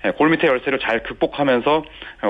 예, 0.07 0.11
골밑의 0.11 0.51
열세를 0.51 0.81
잘 0.81 1.03
극복하면서 1.05 1.85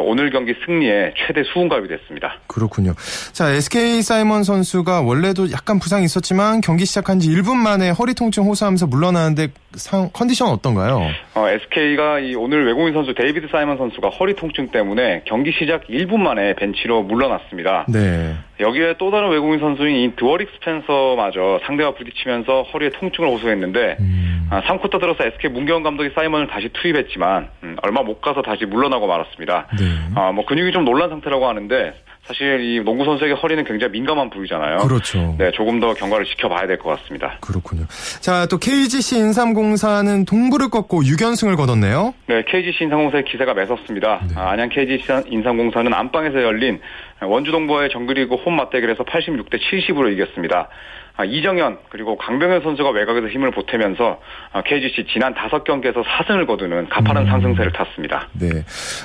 오늘 0.05 0.31
경기 0.31 0.55
승리에 0.65 1.15
최대 1.17 1.43
수훈갑이 1.45 1.89
됐습니다. 1.89 2.41
그렇군요. 2.47 2.93
자, 3.33 3.51
SK 3.51 4.03
사이먼 4.03 4.43
선수가 4.43 5.03
원래도 5.03 5.51
약간 5.51 5.79
부상이 5.79 6.05
있었지만 6.05 6.61
경기 6.61 6.85
시작한 6.85 7.21
지 7.21 7.31
1분 7.31 7.57
만에 7.57 7.91
허리 7.91 8.15
통증 8.15 8.45
호소하면서 8.45 8.87
물러나는데 8.87 9.49
상, 9.75 10.11
컨디션 10.13 10.49
어떤가요? 10.49 11.01
어, 11.35 11.49
SK가 11.49 12.21
이 12.21 12.35
오늘 12.35 12.67
외국인 12.67 12.93
선수 12.93 13.15
데이비드 13.15 13.49
사이먼 13.51 13.78
선수가 13.79 14.11
허리 14.11 14.35
통증 14.35 14.69
때문에 14.69 15.23
경기 15.25 15.53
시작 15.53 15.87
1분 15.87 16.19
만에 16.19 16.55
벤치로 16.55 17.03
물러났습니다. 17.05 17.87
네. 17.89 18.35
여기에 18.61 18.95
또 18.99 19.11
다른 19.11 19.31
외국인 19.31 19.61
선수인 19.61 19.97
이 19.97 20.17
드워릭 20.17 20.51
스펜서마저 20.55 21.61
상대와 21.65 21.93
부딪히면서 21.95 22.63
허리에 22.63 22.91
통증을 22.91 23.29
호소했는데 23.31 23.97
음, 24.01 24.49
아, 24.51 24.61
3쿼터 24.63 25.01
들어서 25.01 25.25
SK 25.25 25.51
문경은 25.51 25.83
감독이 25.83 26.11
사이먼을 26.15 26.49
다시 26.49 26.69
투입했지만 26.73 27.49
음, 27.63 27.77
얼마 27.83 28.03
못 28.03 28.21
가서 28.21 28.43
다시 28.43 28.67
물러나고 28.67 29.07
말았습니다. 29.07 29.69
네. 29.79 29.85
아, 30.17 30.33
뭐 30.33 30.45
근육이 30.45 30.73
좀 30.73 30.85
놀란 30.85 31.09
상태라고 31.09 31.47
하는데 31.47 31.95
사실 32.29 32.61
이 32.61 32.81
농구 32.85 33.07
선수에게 33.07 33.33
허리는 33.33 33.65
굉장히 33.65 33.91
민감한 33.93 34.29
부위잖아요. 34.29 34.77
그렇죠. 34.87 35.35
네, 35.39 35.51
조금 35.51 35.81
더 35.81 35.95
경과를 35.95 36.27
지켜봐야 36.27 36.67
될 36.67 36.77
것 36.79 36.91
같습니다. 37.01 37.39
그렇군요. 37.41 37.87
자, 38.21 38.45
또 38.51 38.59
KGC 38.59 39.17
인삼공사는 39.17 40.27
동부를 40.27 40.69
꺾고 40.69 41.01
6연승을 41.05 41.57
거뒀네요. 41.57 42.13
네, 42.27 42.45
KGC 42.47 42.85
인삼공사의 42.85 43.25
기세가 43.25 43.55
매섭습니다. 43.55 44.21
네. 44.29 44.35
아, 44.37 44.51
안양 44.51 44.69
KGC 44.69 45.05
인삼공사는 45.31 45.93
안방에서 45.95 46.43
열린 46.43 46.81
원주 47.23 47.51
동부와의 47.51 47.89
정글리그 47.91 48.35
홈 48.35 48.57
맞대결에서 48.57 49.05
86대 49.05 49.59
70으로 49.59 50.13
이겼습니다. 50.13 50.69
아, 51.19 51.25
이정현 51.25 51.79
그리고 51.89 52.17
강병현 52.17 52.63
선수가 52.63 52.91
외곽에서 52.91 53.27
힘을 53.27 53.51
보태면서 53.51 54.21
아, 54.53 54.63
KGC 54.63 55.07
지난 55.13 55.35
5경기에서 55.35 56.05
4승을 56.05 56.47
거두는 56.47 56.89
가파른 56.89 57.27
상승세를 57.27 57.73
탔습니다. 57.73 58.29
네. 58.35 58.63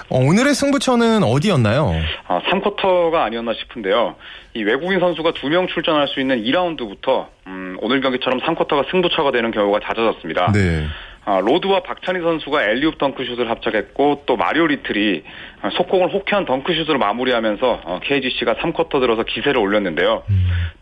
어, 0.10 0.20
오늘의 0.20 0.54
승부처는 0.54 1.24
어디였나요? 1.24 1.92
아, 2.28 2.40
3쿼터가 2.52 3.16
아니었나 3.16 3.54
싶은데요. 3.54 4.16
이 4.54 4.62
외국인 4.62 5.00
선수가 5.00 5.32
2명 5.32 5.68
출전할 5.68 6.08
수 6.08 6.20
있는 6.20 6.44
2라운드부터 6.44 7.26
음, 7.48 7.78
오늘 7.82 8.00
경기처럼 8.00 8.42
3쿼터가 8.42 8.92
승부처가 8.92 9.32
되는 9.32 9.50
경우가 9.50 9.80
잦아졌습니다. 9.80 10.52
네. 10.52 10.86
아, 11.26 11.40
로드와 11.40 11.84
박찬희 11.84 12.22
선수가 12.22 12.64
엘리웁 12.64 12.98
덩크슛을 12.98 13.50
합작했고 13.50 14.24
또 14.26 14.36
마리오 14.36 14.68
리틀이 14.68 15.24
아, 15.62 15.70
속공을 15.70 16.14
호쾌한 16.14 16.46
덩크슛으로 16.46 17.00
마무리하면서 17.00 17.82
어, 17.86 18.00
KGC가 18.04 18.56
3쿼터 18.56 19.00
들어서 19.00 19.24
기세를 19.24 19.58
올렸는데요. 19.58 20.24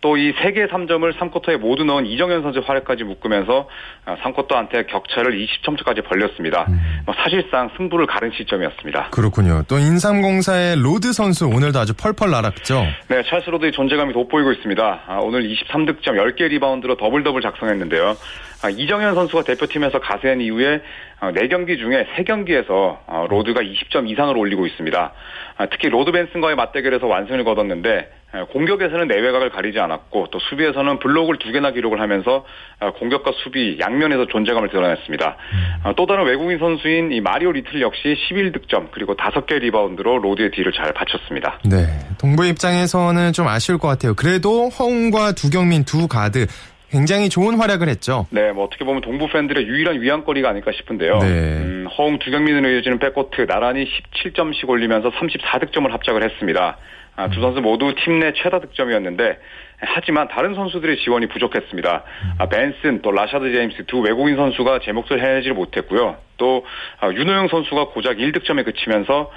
또이 0.01 0.33
3개의 0.33 0.69
3점을 0.71 1.13
3쿼터에 1.17 1.57
모두 1.57 1.83
넣은 1.83 2.07
이정현 2.07 2.41
선수의 2.41 2.63
활약까지 2.65 3.03
묶으면서 3.03 3.69
아, 4.05 4.15
3쿼터 4.17 4.53
한테 4.53 4.85
격차를 4.87 5.37
20점까지 5.37 6.03
벌렸습니다. 6.05 6.65
뭐 7.05 7.13
사실상 7.15 7.69
승부를 7.77 8.07
가른 8.07 8.31
시점이었습니다. 8.35 9.09
그렇군요. 9.11 9.63
또 9.67 9.77
인삼공사의 9.77 10.77
로드 10.81 11.13
선수 11.13 11.45
오늘도 11.45 11.77
아주 11.77 11.93
펄펄 11.95 12.31
날았죠. 12.31 12.83
네, 13.09 13.21
찰스 13.23 13.49
로드의 13.51 13.71
존재감이 13.73 14.13
돋보이고 14.13 14.51
있습니다. 14.53 15.01
아, 15.07 15.19
오늘 15.21 15.43
23득점 15.43 16.15
10개 16.17 16.47
리바운드로 16.47 16.97
더블 16.97 17.23
더블 17.23 17.41
작성했는데요. 17.41 18.15
아, 18.61 18.69
이정현 18.69 19.15
선수가 19.15 19.43
대표팀에서 19.43 19.99
가세한 19.99 20.41
이후에 20.41 20.81
어, 21.21 21.31
4경기 21.31 21.77
중에 21.77 22.07
3경기에서 22.15 22.97
어, 23.07 23.27
로드가 23.29 23.61
20점 23.61 24.09
이상을 24.09 24.35
올리고 24.37 24.65
있습니다. 24.65 25.13
아, 25.57 25.65
특히 25.67 25.89
로드 25.89 26.11
벤슨과의 26.11 26.55
맞대결에서 26.55 27.05
완승을 27.07 27.43
거뒀는데 27.43 28.11
에, 28.33 28.43
공격에서는 28.51 29.07
내외곽을 29.07 29.49
가리지 29.49 29.79
않았고 29.79 30.27
또 30.31 30.39
수비에서는 30.39 30.99
블록을 30.99 31.37
두 31.37 31.51
개나 31.51 31.71
기록을 31.71 31.99
하면서 31.99 32.45
어, 32.79 32.91
공격과 32.93 33.31
수비 33.43 33.77
양면에서 33.79 34.27
존재감을 34.27 34.69
드러냈습니다. 34.69 35.37
아, 35.83 35.93
또 35.95 36.05
다른 36.05 36.25
외국인 36.25 36.57
선수인 36.57 37.11
이 37.11 37.21
마리오 37.21 37.51
리틀 37.51 37.81
역시 37.81 38.15
11득점 38.29 38.89
그리고 38.91 39.15
5개 39.15 39.59
리바운드로 39.59 40.19
로드의 40.19 40.51
뒤를 40.51 40.71
잘 40.71 40.93
받쳤습니다. 40.93 41.59
네. 41.65 41.85
동부 42.19 42.45
입장에서는 42.45 43.33
좀 43.33 43.47
아쉬울 43.47 43.77
것 43.77 43.87
같아요. 43.87 44.13
그래도 44.13 44.69
허웅과 44.69 45.33
두경민 45.33 45.83
두 45.85 46.07
가드 46.07 46.47
굉장히 46.91 47.29
좋은 47.29 47.55
활약을 47.57 47.87
했죠. 47.87 48.27
네, 48.31 48.51
뭐 48.51 48.65
어떻게 48.65 48.83
보면 48.83 49.01
동부 49.01 49.27
팬들의 49.29 49.65
유일한 49.65 50.01
위안거리가 50.01 50.49
아닐까 50.49 50.71
싶은데요. 50.73 51.19
네. 51.19 51.27
음, 51.27 51.87
허웅 51.97 52.19
두경민으로 52.19 52.69
이어지는 52.69 52.99
백코트 52.99 53.47
나란히 53.47 53.85
17점씩 54.13 54.67
올리면서 54.69 55.09
34득점을 55.11 55.89
합작을 55.89 56.23
했습니다. 56.23 56.77
아, 57.15 57.29
두 57.29 57.41
선수 57.41 57.61
모두 57.61 57.93
팀 58.03 58.19
내 58.19 58.33
최다 58.33 58.59
득점이었는데 58.59 59.37
하지만 59.83 60.27
다른 60.27 60.53
선수들의 60.53 60.97
지원이 60.97 61.27
부족했습니다. 61.27 62.03
아, 62.37 62.45
벤슨 62.49 63.01
또 63.01 63.11
라샤드 63.11 63.51
제임스 63.51 63.85
두 63.87 63.99
외국인 63.99 64.35
선수가 64.35 64.79
제 64.83 64.91
몫을 64.91 65.21
해내지 65.21 65.49
못했고요. 65.51 66.17
또 66.37 66.65
아, 66.99 67.07
윤호영 67.09 67.47
선수가 67.47 67.85
고작 67.89 68.17
1득점에 68.17 68.63
그치면서 68.63 69.21
어, 69.21 69.29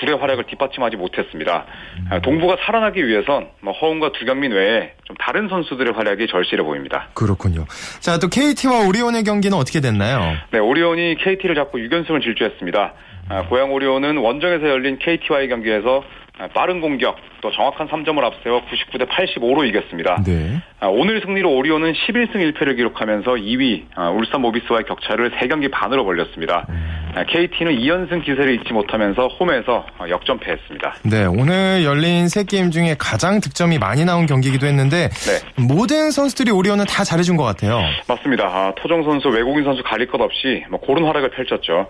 둘의 0.00 0.16
활약을 0.16 0.44
뒷받침하지 0.44 0.96
못했습니다. 0.96 1.66
아, 2.10 2.20
동부가 2.20 2.56
살아나기 2.64 3.06
위해선 3.06 3.48
뭐 3.60 3.72
허웅과 3.72 4.12
두경민 4.12 4.52
외에 4.52 4.92
좀 5.04 5.16
다른 5.18 5.48
선수들의 5.48 5.92
활약이 5.92 6.26
절실해 6.28 6.62
보입니다. 6.62 7.08
그렇군요. 7.14 7.64
자, 8.00 8.18
또 8.18 8.28
KT와 8.28 8.86
오리온의 8.88 9.24
경기는 9.24 9.56
어떻게 9.56 9.80
됐나요? 9.80 10.20
네, 10.50 10.58
오리온이 10.58 11.16
KT를 11.16 11.54
잡고 11.54 11.78
6연승을 11.78 12.22
질주했습니다. 12.22 12.92
아, 13.28 13.42
고양 13.48 13.72
오리온은 13.72 14.18
원정에서 14.18 14.68
열린 14.68 14.98
KT와의 14.98 15.48
경기에서 15.48 16.04
아, 16.25 16.25
빠른 16.54 16.80
공격 16.80 17.16
또 17.40 17.50
정확한 17.50 17.88
3점을 17.88 18.22
앞세워 18.22 18.62
99대 18.66 19.08
85로 19.08 19.66
이겼습니다. 19.68 20.22
네. 20.24 20.60
아, 20.80 20.88
오늘 20.88 21.20
승리로 21.22 21.50
오리온은 21.50 21.94
11승 21.94 22.34
1패를 22.34 22.76
기록하면서 22.76 23.30
2위 23.32 23.84
아, 23.94 24.10
울산 24.10 24.42
모비스와의 24.42 24.84
격차를 24.84 25.30
3경기 25.30 25.70
반으로 25.70 26.04
벌렸습니다. 26.04 26.66
아, 27.14 27.24
KT는 27.24 27.78
2연승 27.78 28.22
기세를 28.24 28.54
잇지 28.60 28.74
못하면서 28.74 29.28
홈에서 29.28 29.86
아, 29.98 30.08
역전패했습니다. 30.08 30.96
네, 31.04 31.24
오늘 31.24 31.82
열린 31.84 32.28
세 32.28 32.44
게임 32.44 32.70
중에 32.70 32.96
가장 32.98 33.40
득점이 33.40 33.78
많이 33.78 34.04
나온 34.04 34.26
경기이기도 34.26 34.66
했는데 34.66 35.08
네. 35.08 35.64
모든 35.66 36.10
선수들이 36.10 36.50
오리온은 36.50 36.84
다 36.84 37.04
잘해준 37.04 37.38
것 37.38 37.44
같아요. 37.44 37.80
맞습니다. 38.08 38.44
아, 38.44 38.72
토종 38.76 39.04
선수, 39.04 39.28
외국인 39.28 39.64
선수 39.64 39.82
가릴 39.82 40.08
것 40.08 40.20
없이 40.20 40.64
뭐 40.68 40.78
고른 40.80 41.04
활약을 41.06 41.30
펼쳤죠. 41.30 41.86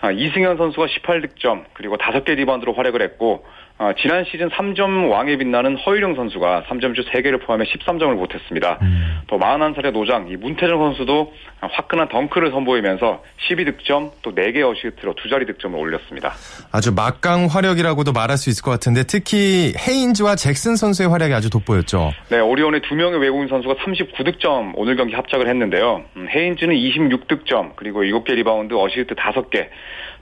아, 0.00 0.10
이승현 0.10 0.56
선수가 0.56 0.86
18득점 0.86 1.64
그리고 1.74 1.98
5개 1.98 2.34
리바운드로 2.36 2.72
활약을 2.72 3.02
했고 3.02 3.44
아, 3.82 3.94
지난 3.98 4.26
시즌 4.30 4.50
3점 4.50 5.10
왕에 5.10 5.38
빛나는 5.38 5.78
허일영 5.78 6.14
선수가 6.14 6.64
3점슛 6.68 7.08
3개를 7.08 7.40
포함해 7.46 7.64
13점을 7.64 8.14
보탰습니다. 8.14 8.78
또 9.26 9.38
41살의 9.38 9.92
노장 9.92 10.28
이 10.28 10.36
문태종 10.36 10.78
선수도 10.78 11.32
화끈한 11.60 12.10
덩크를 12.10 12.50
선보이면서 12.50 13.22
12득점 13.48 14.10
또 14.20 14.34
4개 14.34 14.60
어시스트로 14.62 15.14
두 15.14 15.30
자리 15.30 15.46
득점을 15.46 15.78
올렸습니다. 15.78 16.34
아주 16.70 16.92
막강 16.92 17.46
화력이라고도 17.46 18.12
말할 18.12 18.36
수 18.36 18.50
있을 18.50 18.62
것 18.62 18.70
같은데 18.70 19.04
특히 19.04 19.72
헤인즈와 19.78 20.36
잭슨 20.36 20.76
선수의 20.76 21.08
활약이 21.08 21.32
아주 21.32 21.48
돋보였죠. 21.48 22.12
네, 22.28 22.38
오리온의 22.38 22.82
두 22.82 22.94
명의 22.94 23.18
외국인 23.18 23.48
선수가 23.48 23.76
39득점 23.76 24.72
오늘 24.74 24.96
경기 24.96 25.14
합작을 25.14 25.48
했는데요. 25.48 26.04
음, 26.16 26.28
헤인즈는 26.28 26.74
26득점 26.74 27.76
그리고 27.76 28.02
7개 28.02 28.34
리바운드 28.34 28.74
어시스트 28.74 29.14
5개 29.14 29.68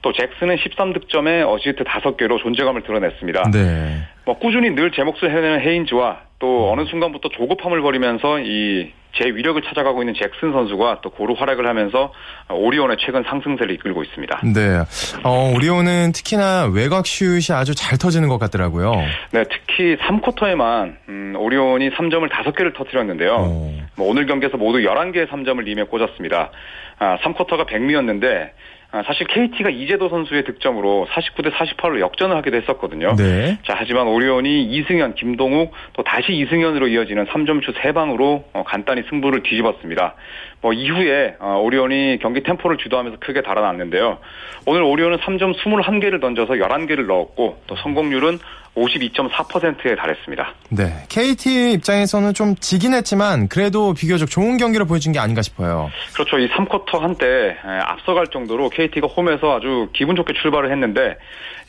또 0.02 0.12
잭슨은 0.12 0.56
13득점에 0.56 1.46
어시스트 1.48 1.84
5개로 1.84 2.38
존재감을 2.40 2.82
드러냈습니다. 2.82 3.50
네. 3.52 3.98
뭐 4.24 4.38
꾸준히 4.38 4.70
늘 4.70 4.90
제 4.90 5.02
몫을 5.02 5.30
해내는 5.30 5.60
헤인즈와 5.60 6.18
또 6.38 6.70
어느 6.72 6.84
순간부터 6.86 7.28
조급함을 7.30 7.80
버리면서 7.82 8.40
이 8.40 8.92
제 9.16 9.24
위력을 9.24 9.60
찾아가고 9.62 10.02
있는 10.02 10.12
잭슨 10.14 10.52
선수가 10.52 11.00
또 11.02 11.10
고루 11.10 11.32
활약을 11.36 11.66
하면서 11.66 12.12
오리온의 12.50 12.98
최근 13.00 13.24
상승세를 13.24 13.74
이끌고 13.74 14.02
있습니다. 14.04 14.40
네. 14.54 14.78
어, 15.24 15.52
오리온은 15.56 16.12
특히나 16.12 16.66
외곽 16.72 17.06
슛이 17.06 17.56
아주 17.56 17.74
잘 17.74 17.96
터지는 17.98 18.28
것 18.28 18.38
같더라고요. 18.38 18.92
네, 19.32 19.44
특히 19.50 19.96
3쿼터에만 19.96 20.96
음, 21.08 21.34
오리온이 21.38 21.90
3점을 21.90 22.28
5개를 22.30 22.76
터뜨렸는데요. 22.76 23.34
어. 23.40 23.72
뭐 23.96 24.08
오늘 24.10 24.26
경기에서 24.26 24.58
모두 24.58 24.78
11개의 24.80 25.26
3점을 25.28 25.64
림에 25.64 25.84
꽂았습니다. 25.84 26.50
아, 26.98 27.16
3쿼터가 27.22 27.66
백미였는데 27.66 28.26
아, 28.36 28.77
사실 28.90 29.26
KT가 29.26 29.68
이재도 29.68 30.08
선수의 30.08 30.44
득점으로 30.44 31.06
49대 31.10 31.52
48로 31.52 32.00
역전을 32.00 32.34
하기도 32.36 32.56
했었거든요. 32.56 33.16
네. 33.16 33.58
자, 33.66 33.74
하지만 33.76 34.06
오리온이 34.06 34.64
이승현, 34.64 35.14
김동욱 35.14 35.72
또 35.92 36.02
다시 36.02 36.32
이승현으로 36.32 36.88
이어지는 36.88 37.26
3점슛 37.26 37.74
3방으로 37.74 38.44
어, 38.54 38.64
간단히 38.66 39.02
승부를 39.10 39.42
뒤집었습니다. 39.42 40.14
뭐 40.62 40.72
이후에 40.72 41.36
어, 41.38 41.60
오리온이 41.62 42.18
경기 42.22 42.42
템포를 42.42 42.78
주도하면서 42.78 43.18
크게 43.20 43.42
달아났는데요. 43.42 44.18
오늘 44.64 44.82
오리온은 44.82 45.18
3점 45.18 45.54
21개를 45.58 46.20
던져서 46.22 46.54
11개를 46.54 47.06
넣었고 47.06 47.60
또 47.66 47.76
성공률은 47.76 48.38
52.4%에 48.78 49.96
달했습니다. 49.96 50.54
네. 50.70 51.04
KT 51.08 51.72
입장에서는 51.72 52.34
좀 52.34 52.54
지긴 52.56 52.94
했지만 52.94 53.48
그래도 53.48 53.94
비교적 53.94 54.28
좋은 54.28 54.56
경기를 54.56 54.86
보여준 54.86 55.12
게 55.12 55.18
아닌가 55.18 55.42
싶어요. 55.42 55.90
그렇죠. 56.14 56.38
이 56.38 56.48
3쿼터 56.48 56.98
한때 57.00 57.26
에, 57.26 57.56
앞서갈 57.64 58.28
정도로 58.28 58.70
KT가 58.70 59.06
홈에서 59.06 59.56
아주 59.56 59.88
기분 59.92 60.16
좋게 60.16 60.34
출발을 60.34 60.70
했는데 60.70 61.16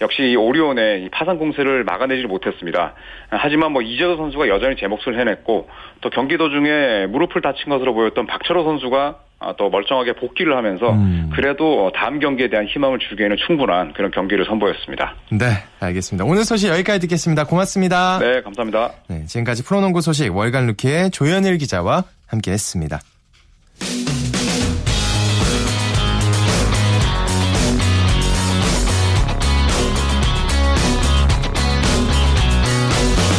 역시 0.02 0.24
이 0.24 0.36
오리온의 0.36 1.04
이 1.04 1.10
파산 1.10 1.38
공세를 1.38 1.84
막아내지 1.84 2.28
못했습니다. 2.28 2.94
하지만 3.30 3.74
뭐 3.74 3.82
이재도 3.82 4.18
선수가 4.18 4.48
여전히 4.48 4.76
제 4.78 4.88
몫을 4.88 5.20
해냈고 5.20 5.70
또 6.02 6.10
경기 6.10 6.38
도중에 6.38 7.08
무릎을 7.08 7.42
다친 7.42 7.70
것으로 7.70 7.94
보였던 7.94 8.28
박철호 8.28 8.64
선수가 8.64 8.98
아, 8.98 9.16
또 9.58 9.70
멀쩡하게 9.70 10.14
복귀를 10.14 10.56
하면서 10.56 10.92
음. 10.92 11.30
그래도 11.34 11.86
어, 11.86 11.92
다음 11.94 12.20
경기에 12.20 12.50
대한 12.50 12.66
희망을 12.66 13.00
주기에는 13.00 13.38
충분한 13.48 13.94
그런 13.94 14.12
경기를 14.12 14.46
선보였습니다. 14.46 15.16
네. 15.32 15.46
알겠습니다. 15.80 16.26
오늘 16.26 16.44
소식 16.44 16.68
여기까지 16.70 17.00
듣겠습니다. 17.02 17.46
고맙습니다. 17.46 18.20
네, 18.20 18.42
감사합니다. 18.42 18.92
네, 19.08 19.26
지금까지 19.26 19.64
프로농구 19.64 20.02
소식 20.02 20.36
월간 20.36 20.68
루키의 20.68 21.12
조현일 21.12 21.58
기자와 21.58 22.04
함께 22.28 22.52
했습니다. 22.52 23.00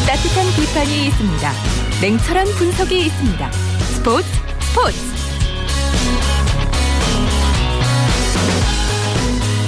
따뜻한 0.07 0.47
비판이 0.57 1.07
있습니다. 1.07 1.53
냉철한 2.01 2.47
분석이 2.59 3.01
있습니다. 3.07 3.51
스포츠 3.53 4.27
스포츠 4.61 5.10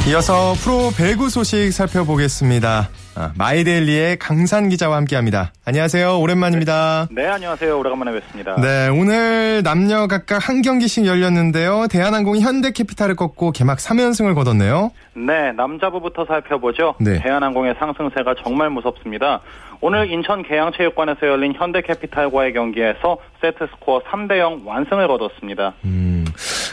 이어서 0.08 0.54
프로 0.54 0.90
배구 0.98 1.28
소식 1.30 1.72
살펴보겠습니다. 1.72 2.88
아, 3.14 3.32
마이데일리의 3.38 4.18
강산 4.18 4.68
기자와 4.68 4.96
함께합니다. 4.96 5.52
안녕하세요. 5.64 6.18
오랜만입니다. 6.18 7.06
네, 7.12 7.26
안녕하세요. 7.26 7.78
오래간만에 7.78 8.10
뵙습니다. 8.12 8.56
네, 8.60 8.88
오늘 8.88 9.62
남녀 9.62 10.08
각각 10.08 10.48
한 10.48 10.60
경기씩 10.60 11.06
열렸는데요. 11.06 11.86
대한항공이 11.88 12.40
현대캐피탈을 12.40 13.14
꺾고 13.14 13.52
개막 13.52 13.78
3연승을 13.78 14.34
거뒀네요. 14.34 14.90
네, 15.14 15.52
남자부부터 15.52 16.24
살펴보죠. 16.24 16.94
네. 16.98 17.20
대한항공의 17.22 17.76
상승세가 17.78 18.34
정말 18.42 18.70
무섭습니다. 18.70 19.40
오늘 19.84 20.08
인천 20.12 20.44
계양체육관에서 20.44 21.26
열린 21.26 21.54
현대캐피탈과의 21.56 22.52
경기에서 22.52 23.18
세트 23.40 23.66
스코어 23.74 24.02
3대 24.04 24.38
0 24.38 24.62
완승을 24.64 25.08
거뒀습니다. 25.08 25.74
음, 25.84 26.24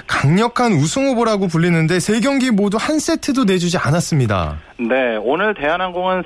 강력한 0.06 0.74
우승 0.74 1.08
후보라고 1.08 1.48
불리는데 1.48 2.00
세 2.00 2.20
경기 2.20 2.52
모두 2.52 2.78
한 2.80 3.00
세트도 3.00 3.46
내주지 3.46 3.80
않았습니다. 3.80 4.58
네, 4.78 5.18
오늘 5.24 5.56
대한항공은 5.56 6.24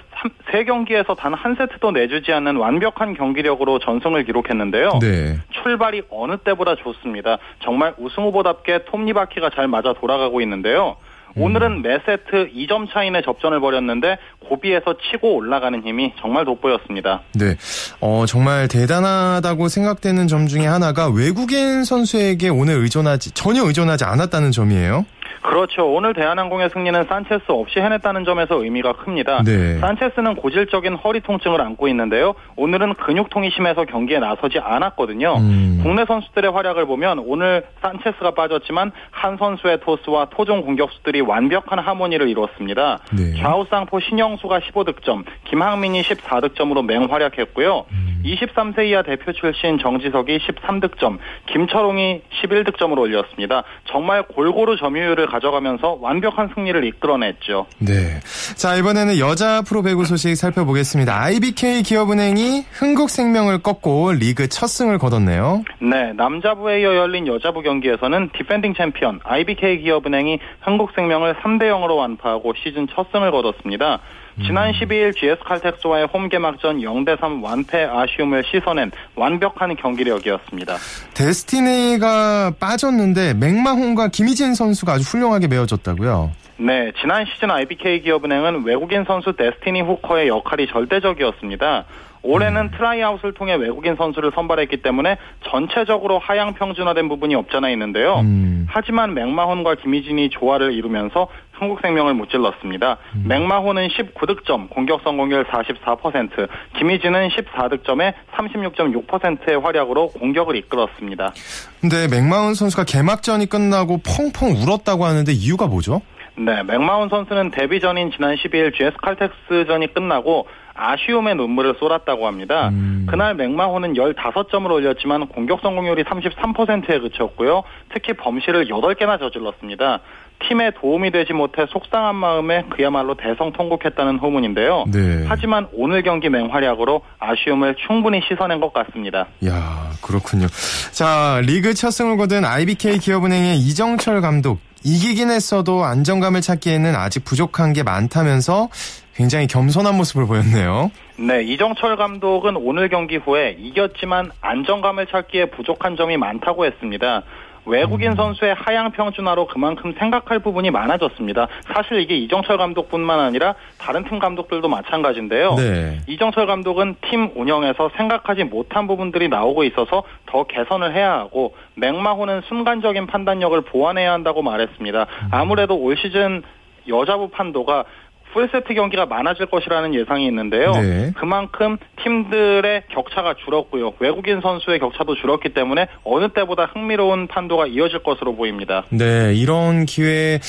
3경기에서 0.51 1.15
단 1.15 1.33
한 1.33 1.55
세트도 1.55 1.91
내주지 1.91 2.33
않는 2.33 2.57
완벽한 2.57 3.13
경기력으로 3.15 3.79
전승을 3.79 4.25
기록했는데요. 4.25 4.99
네. 5.01 5.37
출발이 5.63 6.03
어느 6.11 6.35
때보다 6.37 6.75
좋습니다. 6.75 7.37
정말 7.63 7.93
우승 7.97 8.23
후보답게 8.25 8.83
톱니바퀴가 8.91 9.51
잘 9.55 9.69
맞아 9.69 9.93
돌아가고 9.93 10.41
있는데요. 10.41 10.97
오늘은 11.35 11.81
매 11.81 11.99
세트 12.05 12.51
2점 12.53 12.91
차이의 12.91 13.23
접전을 13.23 13.59
벌였는데 13.59 14.17
고비에서 14.47 14.95
치고 14.97 15.35
올라가는 15.35 15.81
힘이 15.83 16.13
정말 16.19 16.45
돋보였습니다. 16.45 17.21
네. 17.33 17.55
어, 18.01 18.25
정말 18.27 18.67
대단하다고 18.67 19.67
생각되는 19.67 20.27
점 20.27 20.47
중에 20.47 20.65
하나가 20.65 21.09
외국인 21.09 21.83
선수에게 21.83 22.49
오늘 22.49 22.75
의존하지, 22.75 23.31
전혀 23.31 23.63
의존하지 23.63 24.03
않았다는 24.05 24.51
점이에요. 24.51 25.05
그렇죠. 25.43 25.85
오늘 25.93 26.13
대한항공의 26.13 26.69
승리는 26.69 27.03
산체스 27.03 27.43
없이 27.49 27.79
해냈다는 27.79 28.23
점에서 28.23 28.63
의미가 28.63 28.93
큽니다. 28.93 29.43
네. 29.43 29.77
산체스는 29.79 30.35
고질적인 30.35 30.95
허리 30.95 31.19
통증을 31.19 31.61
안고 31.61 31.87
있는데요. 31.89 32.33
오늘은 32.55 32.95
근육통이 32.95 33.51
심해서 33.51 33.83
경기에 33.83 34.19
나서지 34.19 34.59
않았거든요. 34.59 35.35
음. 35.37 35.79
국내 35.83 36.05
선수들의 36.05 36.49
활약을 36.51 36.85
보면 36.85 37.19
오늘 37.19 37.65
산체스가 37.81 38.31
빠졌지만 38.31 38.91
한 39.11 39.37
선수의 39.37 39.81
토스와 39.81 40.29
토종 40.31 40.61
공격수들이 40.61 41.21
완벽한 41.21 41.77
하모니를 41.77 42.29
이루었습니다. 42.29 42.99
네. 43.11 43.33
좌우쌍포 43.41 43.99
신영수가 43.99 44.59
15득점, 44.59 45.25
김항민이 45.43 46.01
14득점으로 46.03 46.85
맹활약했고요. 46.85 47.85
23세 48.23 48.87
이하 48.87 49.01
대표 49.01 49.33
출신 49.33 49.77
정지석이 49.77 50.39
13득점, 50.39 51.17
김철웅이 51.47 52.21
11득점을 52.41 52.97
올렸습니다. 52.97 53.63
정말 53.85 54.23
골고루 54.23 54.77
점유율을 54.77 55.27
가져가면서 55.33 55.97
완벽한 55.99 56.49
승리를 56.53 56.83
이끌어냈죠. 56.85 57.65
네. 57.79 58.19
자, 58.55 58.75
이번에는 58.75 59.17
여자 59.17 59.61
프로배구 59.61 60.05
소식 60.05 60.35
살펴보겠습니다. 60.35 61.19
IBK 61.23 61.83
기업은행이 61.83 62.65
흥국생명을 62.71 63.63
꺾고 63.63 64.13
리그 64.13 64.47
첫 64.47 64.67
승을 64.67 64.97
거뒀네요. 64.99 65.63
네, 65.79 66.13
남자부에 66.13 66.81
이어 66.81 66.95
열린 66.95 67.27
여자부 67.27 67.61
경기에서는 67.61 68.29
디펜딩 68.37 68.75
챔피언 68.75 69.19
IBK 69.23 69.81
기업은행이 69.81 70.39
흥국생명을 70.59 71.35
3대 71.35 71.63
0으로 71.63 71.97
완파하고 71.97 72.53
시즌 72.63 72.87
첫 72.93 73.07
승을 73.11 73.31
거뒀습니다. 73.31 73.99
지난 74.41 74.71
12일 74.71 75.15
GS 75.15 75.43
칼텍스와의 75.43 76.07
홈 76.11 76.27
개막전 76.27 76.79
0대 76.79 77.19
3 77.19 77.43
완패 77.43 77.83
아쉬움을 77.83 78.43
씻어낸 78.45 78.91
완벽한 79.15 79.75
경기력이었습니다. 79.75 80.75
데스티니가 81.13 82.53
빠졌는데 82.59 83.35
맥마혼과 83.35 84.07
김희진 84.07 84.55
선수가 84.55 84.93
아주 84.93 85.03
훌륭하게 85.03 85.47
메워줬다고요. 85.47 86.31
네, 86.57 86.91
지난 87.01 87.25
시즌 87.25 87.51
IBK 87.51 88.01
기업은행은 88.01 88.63
외국인 88.63 89.03
선수 89.05 89.35
데스티니 89.35 89.81
후커의 89.81 90.27
역할이 90.27 90.67
절대적이었습니다. 90.67 91.85
올해는 92.23 92.71
트라이아웃을 92.71 93.33
통해 93.33 93.55
외국인 93.55 93.95
선수를 93.95 94.31
선발했기 94.33 94.77
때문에 94.77 95.17
전체적으로 95.49 96.19
하향 96.19 96.53
평준화된 96.53 97.09
부분이 97.09 97.35
없잖아 97.35 97.69
있는데요. 97.71 98.19
음. 98.21 98.65
하지만 98.69 99.13
맥마혼과 99.13 99.75
김희진이 99.75 100.29
조화를 100.29 100.73
이루면서 100.73 101.27
흥국생명을 101.51 102.13
무찔렀습니다. 102.15 102.97
맥마혼은 103.25 103.87
19득점, 103.89 104.69
공격 104.69 105.01
성공률 105.03 105.45
44%, 105.45 106.47
김희진은 106.77 107.29
14득점에 107.29 108.13
36.6%의 108.33 109.59
활약으로 109.61 110.09
공격을 110.09 110.55
이끌었습니다. 110.55 111.33
근데 111.79 112.07
맥마운 112.07 112.53
선수가 112.53 112.85
개막전이 112.85 113.47
끝나고 113.47 113.99
펑펑 114.03 114.55
울었다고 114.55 115.05
하는데 115.05 115.31
이유가 115.31 115.67
뭐죠? 115.67 116.01
네, 116.35 116.63
맥마운 116.63 117.09
선수는 117.09 117.51
데뷔 117.51 117.79
전인 117.79 118.11
지난 118.11 118.35
12일 118.35 118.73
GS 118.75 118.97
칼텍스전이 118.97 119.93
끝나고 119.93 120.47
아쉬움의 120.75 121.35
눈물을 121.35 121.75
쏟았다고 121.79 122.27
합니다. 122.27 122.69
음. 122.69 123.05
그날 123.09 123.35
맥마호는 123.35 123.93
15점을 123.93 124.69
올렸지만 124.71 125.27
공격 125.27 125.61
성공률이 125.61 126.03
33%에 126.03 126.99
그쳤고요. 126.99 127.63
특히 127.93 128.13
범실을 128.13 128.67
8개나 128.67 129.19
저질렀습니다. 129.19 129.99
팀에 130.47 130.71
도움이 130.71 131.11
되지 131.11 131.33
못해 131.33 131.65
속상한 131.69 132.15
마음에 132.15 132.63
그야말로 132.69 133.15
대성통곡했다는 133.15 134.19
후문인데요. 134.19 134.85
네. 134.91 135.25
하지만 135.27 135.67
오늘 135.73 136.01
경기 136.03 136.29
맹활약으로 136.29 137.01
아쉬움을 137.19 137.75
충분히 137.87 138.21
씻어낸 138.27 138.59
것 138.59 138.73
같습니다. 138.73 139.27
야 139.45 139.91
그렇군요. 140.01 140.47
자, 140.91 141.39
리그 141.45 141.73
첫 141.73 141.91
승을 141.91 142.17
거둔 142.17 142.45
IBK 142.45 142.99
기업은행의 142.99 143.57
이정철 143.57 144.21
감독. 144.21 144.59
이기긴 144.85 145.29
했어도 145.29 145.85
안정감을 145.85 146.41
찾기에는 146.41 146.93
아직 146.95 147.23
부족한 147.23 147.71
게 147.71 147.83
많다면서 147.83 148.67
굉장히 149.15 149.47
겸손한 149.47 149.95
모습을 149.95 150.25
보였네요. 150.25 150.91
네, 151.17 151.43
이정철 151.43 151.95
감독은 151.97 152.55
오늘 152.57 152.89
경기 152.89 153.17
후에 153.17 153.55
이겼지만 153.59 154.31
안정감을 154.41 155.07
찾기에 155.07 155.45
부족한 155.51 155.95
점이 155.95 156.17
많다고 156.17 156.65
했습니다. 156.65 157.23
외국인 157.65 158.15
선수의 158.15 158.55
하향 158.55 158.91
평준화로 158.91 159.47
그만큼 159.47 159.93
생각할 159.97 160.39
부분이 160.39 160.69
많아졌습니다. 160.71 161.47
사실 161.73 162.01
이게 162.01 162.17
이정철 162.17 162.57
감독뿐만 162.57 163.19
아니라 163.19 163.55
다른 163.77 164.03
팀 164.03 164.19
감독들도 164.19 164.67
마찬가지인데요. 164.67 165.55
네. 165.55 166.01
이정철 166.07 166.45
감독은 166.45 166.95
팀 167.09 167.31
운영에서 167.35 167.91
생각하지 167.95 168.43
못한 168.45 168.85
부분들이 168.87 169.29
나오고 169.29 169.63
있어서 169.63 170.03
더 170.25 170.43
개선을 170.43 170.93
해야 170.93 171.13
하고 171.13 171.55
맥마호는 171.75 172.41
순간적인 172.49 173.07
판단력을 173.07 173.61
보완해야 173.61 174.11
한다고 174.11 174.41
말했습니다. 174.41 175.05
아무래도 175.31 175.77
올 175.77 175.95
시즌 175.95 176.43
여자부 176.89 177.29
판도가 177.29 177.85
풀세트 178.33 178.73
경기가 178.73 179.05
많아질 179.05 179.45
것이라는 179.45 179.93
예상이 179.93 180.25
있는데요. 180.27 180.71
네. 180.71 181.11
그만큼 181.15 181.77
팀들의 182.03 182.83
격차가 182.89 183.35
줄었고요. 183.45 183.93
외국인 183.99 184.41
선수의 184.41 184.79
격차도 184.79 185.15
줄었기 185.15 185.53
때문에 185.53 185.87
어느 186.03 186.29
때보다 186.29 186.65
흥미로운 186.65 187.27
판도가 187.27 187.67
이어질 187.67 188.03
것으로 188.03 188.35
보입니다. 188.35 188.83
네, 188.89 189.33
이런 189.35 189.85
기회에 189.85 190.39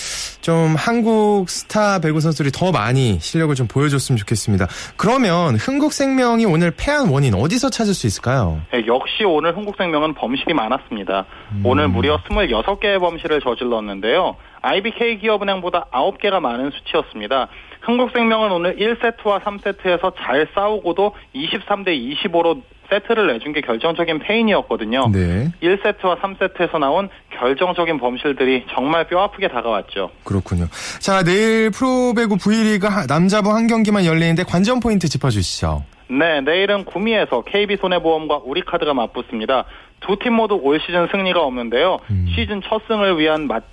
좀 0.40 0.74
한국 0.76 1.48
스타 1.48 2.00
배구 2.00 2.20
선수들이 2.20 2.50
더 2.50 2.72
많이 2.72 3.18
실력을 3.20 3.54
좀 3.54 3.68
보여줬으면 3.68 4.16
좋겠습니다. 4.16 4.66
그러면 4.96 5.56
흥국생명이 5.56 6.46
오늘 6.46 6.72
패한 6.76 7.08
원인 7.08 7.34
어디서 7.34 7.70
찾을 7.70 7.92
수 7.94 8.06
있을까요? 8.06 8.60
네, 8.72 8.84
역시 8.86 9.24
오늘 9.24 9.56
흥국생명은 9.56 10.14
범실이 10.14 10.54
많았습니다. 10.54 11.26
오늘 11.64 11.88
무려 11.88 12.18
26개의 12.24 12.98
범실을 12.98 13.40
저질렀는데요. 13.40 14.36
IBK 14.74 15.18
기업은행보다 15.18 15.86
9개가 15.92 16.40
많은 16.40 16.70
수치였습니다. 16.70 17.48
흥국생명은 17.82 18.50
오늘 18.50 18.76
1세트와 18.76 19.42
3세트에서 19.42 20.14
잘 20.16 20.48
싸우고도 20.54 21.14
23대 21.34 21.88
25로 21.88 22.62
세트를 22.88 23.26
내준 23.26 23.52
게 23.52 23.60
결정적인 23.60 24.20
페인이었거든요. 24.20 25.08
네, 25.12 25.48
1세트와 25.62 26.20
3세트에서 26.20 26.78
나온 26.78 27.08
결정적인 27.38 27.98
범실들이 27.98 28.66
정말 28.74 29.06
뼈아프게 29.06 29.48
다가왔죠. 29.48 30.10
그렇군요. 30.24 30.66
자, 31.00 31.22
내일 31.22 31.70
프로배구 31.70 32.36
V리그 32.38 32.86
하- 32.86 33.06
남자부 33.06 33.50
한 33.54 33.66
경기만 33.66 34.04
열리는데 34.06 34.44
관전 34.44 34.80
포인트 34.80 35.08
짚어주시죠. 35.08 35.84
네, 36.08 36.40
내일은 36.42 36.84
구미에서 36.84 37.42
KB손해보험과 37.42 38.40
우리카드가 38.44 38.92
맞붙습니다. 38.94 39.64
두 40.00 40.16
팀 40.18 40.34
모두 40.34 40.60
올 40.62 40.78
시즌 40.80 41.08
승리가 41.10 41.40
없는데요. 41.42 41.98
시즌 42.34 42.60
첫 42.68 42.82
승을 42.86 43.18
위한 43.18 43.46
맞- 43.46 43.64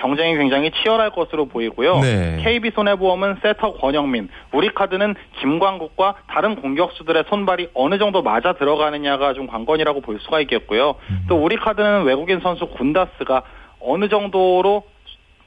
경쟁이 0.00 0.36
굉장히 0.36 0.70
치열할 0.70 1.10
것으로 1.10 1.46
보이고요. 1.46 2.00
네. 2.00 2.38
KB손해보험은 2.42 3.36
세터 3.42 3.74
권영민, 3.74 4.28
우리카드는 4.52 5.14
김광국과 5.40 6.14
다른 6.28 6.56
공격수들의 6.56 7.24
손발이 7.28 7.68
어느 7.74 7.98
정도 7.98 8.22
맞아 8.22 8.54
들어가느냐가 8.54 9.34
좀 9.34 9.46
관건이라고 9.46 10.00
볼 10.00 10.18
수가 10.20 10.40
있겠고요. 10.40 10.96
또 11.28 11.36
우리카드는 11.36 12.04
외국인 12.04 12.40
선수 12.40 12.66
군다스가 12.66 13.42
어느 13.80 14.08
정도로 14.08 14.84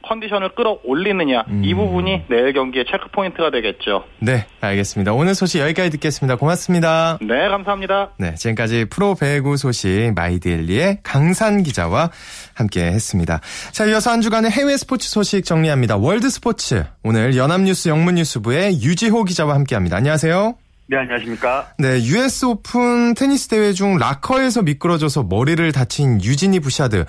컨디션을 0.07 0.49
끌어올리느냐 0.55 1.45
음. 1.47 1.61
이 1.63 1.73
부분이 1.73 2.25
내일 2.29 2.53
경기의 2.53 2.85
체크 2.89 3.07
포인트가 3.11 3.49
되겠죠. 3.51 4.03
네, 4.19 4.45
알겠습니다. 4.61 5.13
오늘 5.13 5.33
소식 5.35 5.59
여기까지 5.59 5.89
듣겠습니다. 5.91 6.35
고맙습니다. 6.35 7.17
네, 7.21 7.47
감사합니다. 7.49 8.11
네, 8.17 8.35
지금까지 8.35 8.85
프로 8.89 9.15
배구 9.15 9.57
소식 9.57 10.13
마이데일리의 10.15 10.99
강산 11.03 11.63
기자와 11.63 12.11
함께 12.53 12.83
했습니다. 12.83 13.39
자, 13.71 13.85
이어서 13.85 14.11
한 14.11 14.21
주간의 14.21 14.51
해외 14.51 14.77
스포츠 14.77 15.09
소식 15.09 15.45
정리합니다. 15.45 15.97
월드 15.97 16.29
스포츠. 16.29 16.83
오늘 17.03 17.35
연합뉴스 17.35 17.89
영문뉴스부의 17.89 18.81
유지호 18.81 19.23
기자와 19.23 19.55
함께 19.55 19.75
합니다. 19.75 19.97
안녕하세요. 19.97 20.55
네, 20.87 20.97
안녕하십니까. 20.97 21.69
네, 21.79 22.03
US 22.03 22.45
오픈 22.45 23.13
테니스 23.13 23.47
대회 23.47 23.71
중 23.71 23.97
라커에서 23.97 24.63
미끄러져서 24.63 25.23
머리를 25.23 25.71
다친 25.71 26.21
유지니 26.21 26.59
부샤드 26.59 27.05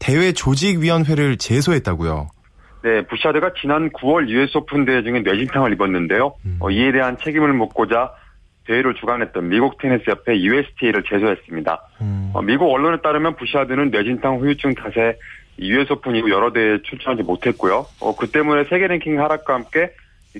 대회 0.00 0.32
조직위원회를 0.32 1.36
제소했다고요. 1.36 2.28
네, 2.82 3.02
부샤드가 3.06 3.52
지난 3.60 3.90
9월 3.90 4.28
US 4.28 4.56
오픈 4.56 4.84
대회 4.84 5.02
중에 5.02 5.20
뇌진탕을 5.20 5.72
입었는데요. 5.74 6.34
어, 6.58 6.70
이에 6.70 6.90
대한 6.90 7.16
책임을 7.22 7.52
묻고자 7.52 8.12
대회를 8.66 8.94
주관했던 8.94 9.48
미국 9.48 9.78
테니스 9.78 10.04
협회 10.06 10.40
USTA를 10.40 11.04
제소했습니다. 11.08 11.82
음. 12.00 12.30
어, 12.34 12.42
미국 12.42 12.72
언론에 12.72 12.98
따르면 13.02 13.36
부샤드는 13.36 13.90
뇌진탕 13.90 14.40
후유증 14.40 14.74
탓에 14.74 15.18
US 15.58 15.92
오픈 15.92 16.16
이후 16.16 16.30
여러 16.30 16.52
대회에 16.52 16.78
출전하지 16.82 17.22
못했고요. 17.22 17.86
어, 18.00 18.16
그 18.16 18.30
때문에 18.30 18.64
세계 18.70 18.86
랭킹 18.86 19.20
하락과 19.20 19.54
함께 19.54 19.90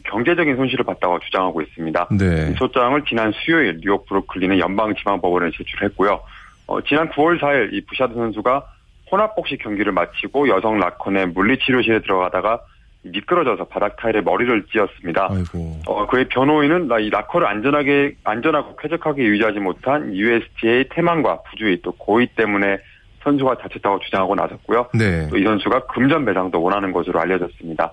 경제적인 0.04 0.56
손실을 0.56 0.84
봤다고 0.84 1.18
주장하고 1.18 1.60
있습니다. 1.62 2.08
네. 2.18 2.52
이 2.52 2.54
소장을 2.54 3.02
지난 3.06 3.32
수요일 3.32 3.80
뉴욕 3.82 4.06
브루클린의 4.06 4.60
연방지방법원에 4.60 5.50
제출했고요. 5.56 6.20
어, 6.68 6.80
지난 6.82 7.10
9월 7.10 7.40
4일 7.40 7.74
이 7.74 7.84
부샤드 7.84 8.14
선수가 8.14 8.64
혼합복식 9.10 9.62
경기를 9.62 9.92
마치고 9.92 10.48
여성 10.48 10.78
라컨의 10.78 11.28
물리치료실에 11.28 12.00
들어가다가 12.00 12.60
미끄러져서 13.02 13.64
바닥 13.64 13.96
타일에 13.96 14.20
머리를 14.20 14.66
찧었습니다. 14.70 15.28
아이고. 15.30 15.80
어, 15.86 16.06
그의 16.06 16.28
변호인은 16.28 16.88
이 17.00 17.10
라커를 17.10 17.46
안전하게, 17.46 18.16
안전하고 18.24 18.76
쾌적하게 18.76 19.24
유지하지 19.24 19.58
못한 19.58 20.14
USDA의 20.14 20.88
태만과 20.90 21.42
부주의 21.42 21.80
또 21.82 21.92
고의 21.92 22.28
때문에 22.36 22.78
선수가 23.24 23.58
다쳤다고 23.58 24.00
주장하고 24.00 24.34
나섰고요. 24.34 24.88
네. 24.94 25.28
또 25.28 25.36
이 25.36 25.44
선수가 25.44 25.86
금전 25.86 26.24
배상도 26.24 26.62
원하는 26.62 26.92
것으로 26.92 27.20
알려졌습니다. 27.20 27.92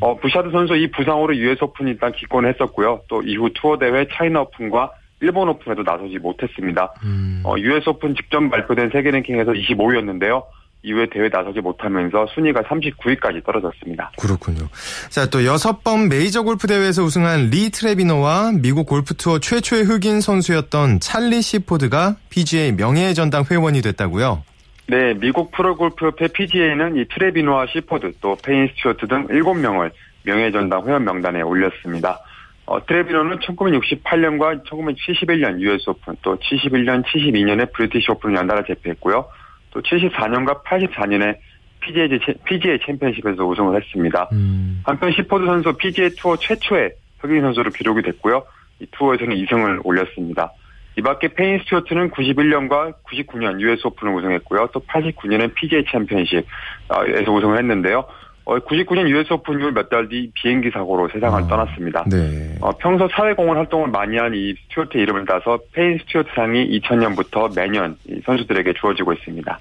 어, 0.00 0.16
부샤드 0.16 0.50
선수 0.50 0.74
이 0.76 0.90
부상으로 0.90 1.34
US 1.36 1.64
오픈 1.64 1.88
일단 1.88 2.12
기권을 2.12 2.52
했었고요. 2.54 3.00
또 3.08 3.22
이후 3.22 3.50
투어 3.54 3.78
대회 3.78 4.06
차이나 4.12 4.42
오픈과 4.42 4.90
일본 5.20 5.48
오픈에도 5.48 5.82
나서지 5.82 6.18
못했습니다. 6.18 6.92
음. 7.04 7.40
어, 7.44 7.54
US 7.58 7.88
오픈 7.88 8.14
직전 8.14 8.50
발표된 8.50 8.90
세계 8.92 9.10
랭킹에서 9.10 9.52
25위였는데요. 9.52 10.42
이후에 10.82 11.06
대회 11.10 11.28
나서지 11.28 11.60
못하면서 11.60 12.26
순위가 12.34 12.62
39위까지 12.62 13.44
떨어졌습니다. 13.44 14.12
그렇군요. 14.18 14.68
자, 15.08 15.28
또 15.28 15.44
여섯 15.44 15.82
번 15.82 16.08
메이저 16.08 16.42
골프 16.42 16.68
대회에서 16.68 17.02
우승한 17.02 17.50
리 17.50 17.70
트레비노와 17.70 18.52
미국 18.60 18.86
골프 18.86 19.14
투어 19.14 19.40
최초의 19.40 19.84
흑인 19.84 20.20
선수였던 20.20 21.00
찰리 21.00 21.42
시포드가 21.42 22.16
PGA 22.30 22.72
명예의 22.72 23.14
전당 23.14 23.44
회원이 23.50 23.82
됐다고요? 23.82 24.44
네, 24.88 25.14
미국 25.14 25.50
프로골프협회 25.50 26.28
PGA는 26.28 26.96
리 26.96 27.04
트레비노와 27.08 27.66
시포드 27.72 28.12
또 28.20 28.36
페인 28.44 28.68
스튜어트 28.68 29.08
등 29.08 29.26
7명을 29.26 29.90
명예전당 30.22 30.86
회원 30.86 31.04
명단에 31.04 31.42
올렸습니다. 31.42 32.20
어, 32.66 32.84
트레비노는 32.84 33.38
1968년과 33.38 34.64
1971년 34.64 35.60
US 35.60 35.90
오픈, 35.90 36.16
또 36.22 36.36
71년, 36.36 37.04
72년에 37.04 37.72
브리티시 37.72 38.10
오픈을 38.10 38.36
연달아 38.36 38.64
제패했고요. 38.66 39.24
또 39.70 39.80
74년과 39.82 40.64
84년에 40.64 41.38
PGA, 41.80 42.08
PGA 42.44 42.78
챔피언십에서 42.84 43.44
우승을 43.44 43.80
했습니다. 43.80 44.28
음. 44.32 44.82
한편 44.84 45.12
시포드 45.12 45.46
선수 45.46 45.72
PGA 45.74 46.10
투어 46.16 46.36
최초의 46.36 46.92
흑인 47.20 47.42
선수로 47.42 47.70
기록이 47.70 48.02
됐고요. 48.02 48.44
이 48.80 48.86
투어에서는 48.90 49.36
2승을 49.36 49.80
올렸습니다. 49.84 50.52
이 50.98 51.02
밖에 51.02 51.28
페인 51.28 51.58
스튜어트는 51.60 52.10
91년과 52.10 52.94
99년 53.04 53.60
US 53.60 53.86
오픈을 53.86 54.14
우승했고요. 54.14 54.70
또 54.72 54.80
89년엔 54.80 55.54
PGA 55.54 55.84
챔피언십에서 55.92 57.32
우승을 57.32 57.58
했는데요. 57.58 58.06
어, 58.48 58.58
99년 58.60 59.08
US 59.08 59.32
오픈 59.32 59.58
이후 59.58 59.72
몇 59.72 59.88
달 59.90 60.08
뒤 60.08 60.30
비행기 60.34 60.70
사고로 60.70 61.08
세상을 61.12 61.42
아, 61.42 61.46
떠났습니다. 61.48 62.04
네. 62.08 62.54
어, 62.60 62.70
평소 62.78 63.08
사회공헌 63.08 63.56
활동을 63.56 63.88
많이 63.88 64.16
한 64.16 64.32
이 64.34 64.54
스튜어트 64.68 64.98
이름을 64.98 65.24
따서 65.26 65.58
페인 65.72 65.98
스튜어트 65.98 66.28
상이 66.34 66.78
2000년부터 66.80 67.54
매년 67.56 67.96
이 68.08 68.20
선수들에게 68.24 68.74
주어지고 68.80 69.12
있습니다. 69.14 69.58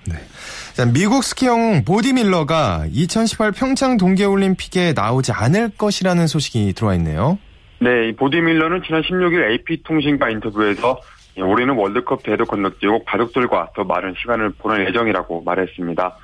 자, 0.73 0.85
미국 0.93 1.23
스키 1.23 1.47
영웅 1.47 1.83
보디 1.83 2.13
밀러가 2.13 2.85
2018 2.91 3.51
평창 3.53 3.97
동계올림픽에 3.97 4.93
나오지 4.95 5.31
않을 5.31 5.71
것이라는 5.77 6.27
소식이 6.27 6.73
들어와 6.73 6.93
있네요. 6.95 7.39
네, 7.79 8.09
이 8.09 8.15
보디 8.15 8.39
밀러는 8.39 8.81
지난 8.85 9.01
16일 9.01 9.49
AP통신과 9.51 10.29
인터뷰에서 10.29 10.99
예, 11.37 11.41
올해는 11.41 11.75
월드컵 11.75 12.23
대회도 12.23 12.45
건너뛰고 12.45 13.03
가족들과 13.03 13.69
더 13.75 13.83
많은 13.83 14.13
시간을 14.21 14.51
보낼 14.57 14.87
예정이라고 14.87 15.41
말했습니다. 15.43 16.15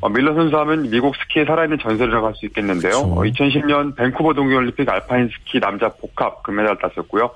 어, 0.00 0.08
밀러 0.08 0.34
선수 0.34 0.56
하면 0.58 0.88
미국 0.90 1.16
스키의 1.16 1.46
살아있는 1.46 1.78
전설이라고 1.78 2.26
할 2.28 2.34
수 2.34 2.46
있겠는데요. 2.46 2.92
어, 2.98 3.22
2010년 3.22 3.96
밴쿠버 3.96 4.34
동계올림픽 4.34 4.88
알파인 4.88 5.28
스키 5.28 5.58
남자 5.60 5.88
복합 5.88 6.42
금메달 6.44 6.78
땄었고요. 6.78 7.30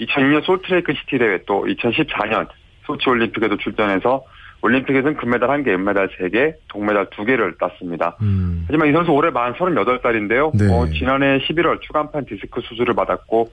2002년 0.00 0.44
솔트레이크 0.44 0.92
시티 0.94 1.18
대회 1.18 1.38
또 1.46 1.64
2014년 1.66 2.46
소치 2.86 3.08
올림픽에도 3.08 3.56
출전해서 3.56 4.22
올림픽에서는 4.62 5.16
금메달 5.16 5.48
1개, 5.48 5.68
은메달 5.68 6.08
3개, 6.08 6.54
동메달 6.68 7.06
2개를 7.10 7.58
땄습니다. 7.58 8.16
음. 8.22 8.64
하지만 8.66 8.88
이 8.88 8.92
선수 8.92 9.10
올해 9.10 9.30
만 9.30 9.52
38살인데요. 9.54 10.56
네. 10.56 10.72
어, 10.72 10.86
지난해 10.86 11.38
11월 11.40 11.80
추간판 11.82 12.24
디스크 12.26 12.60
수술을 12.62 12.94
받았고 12.94 13.52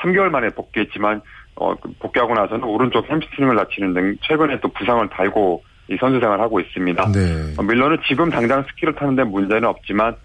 3개월 0.00 0.28
만에 0.28 0.48
복귀했지만 0.50 1.22
어, 1.54 1.74
그 1.76 1.90
복귀하고 2.00 2.34
나서는 2.34 2.64
오른쪽 2.64 3.08
햄스트링을 3.08 3.56
다치는 3.56 3.94
등 3.94 4.16
최근에 4.22 4.60
또 4.60 4.68
부상을 4.68 5.08
달고 5.08 5.62
이 5.92 5.96
선수 5.98 6.20
생활을 6.20 6.42
하고 6.42 6.60
있습니다. 6.60 7.12
네. 7.12 7.54
어, 7.56 7.62
밀러는 7.62 7.98
지금 8.06 8.30
당장 8.30 8.64
스키를 8.68 8.94
타는 8.94 9.16
데 9.16 9.24
문제는 9.24 9.64
없지만 9.64 10.16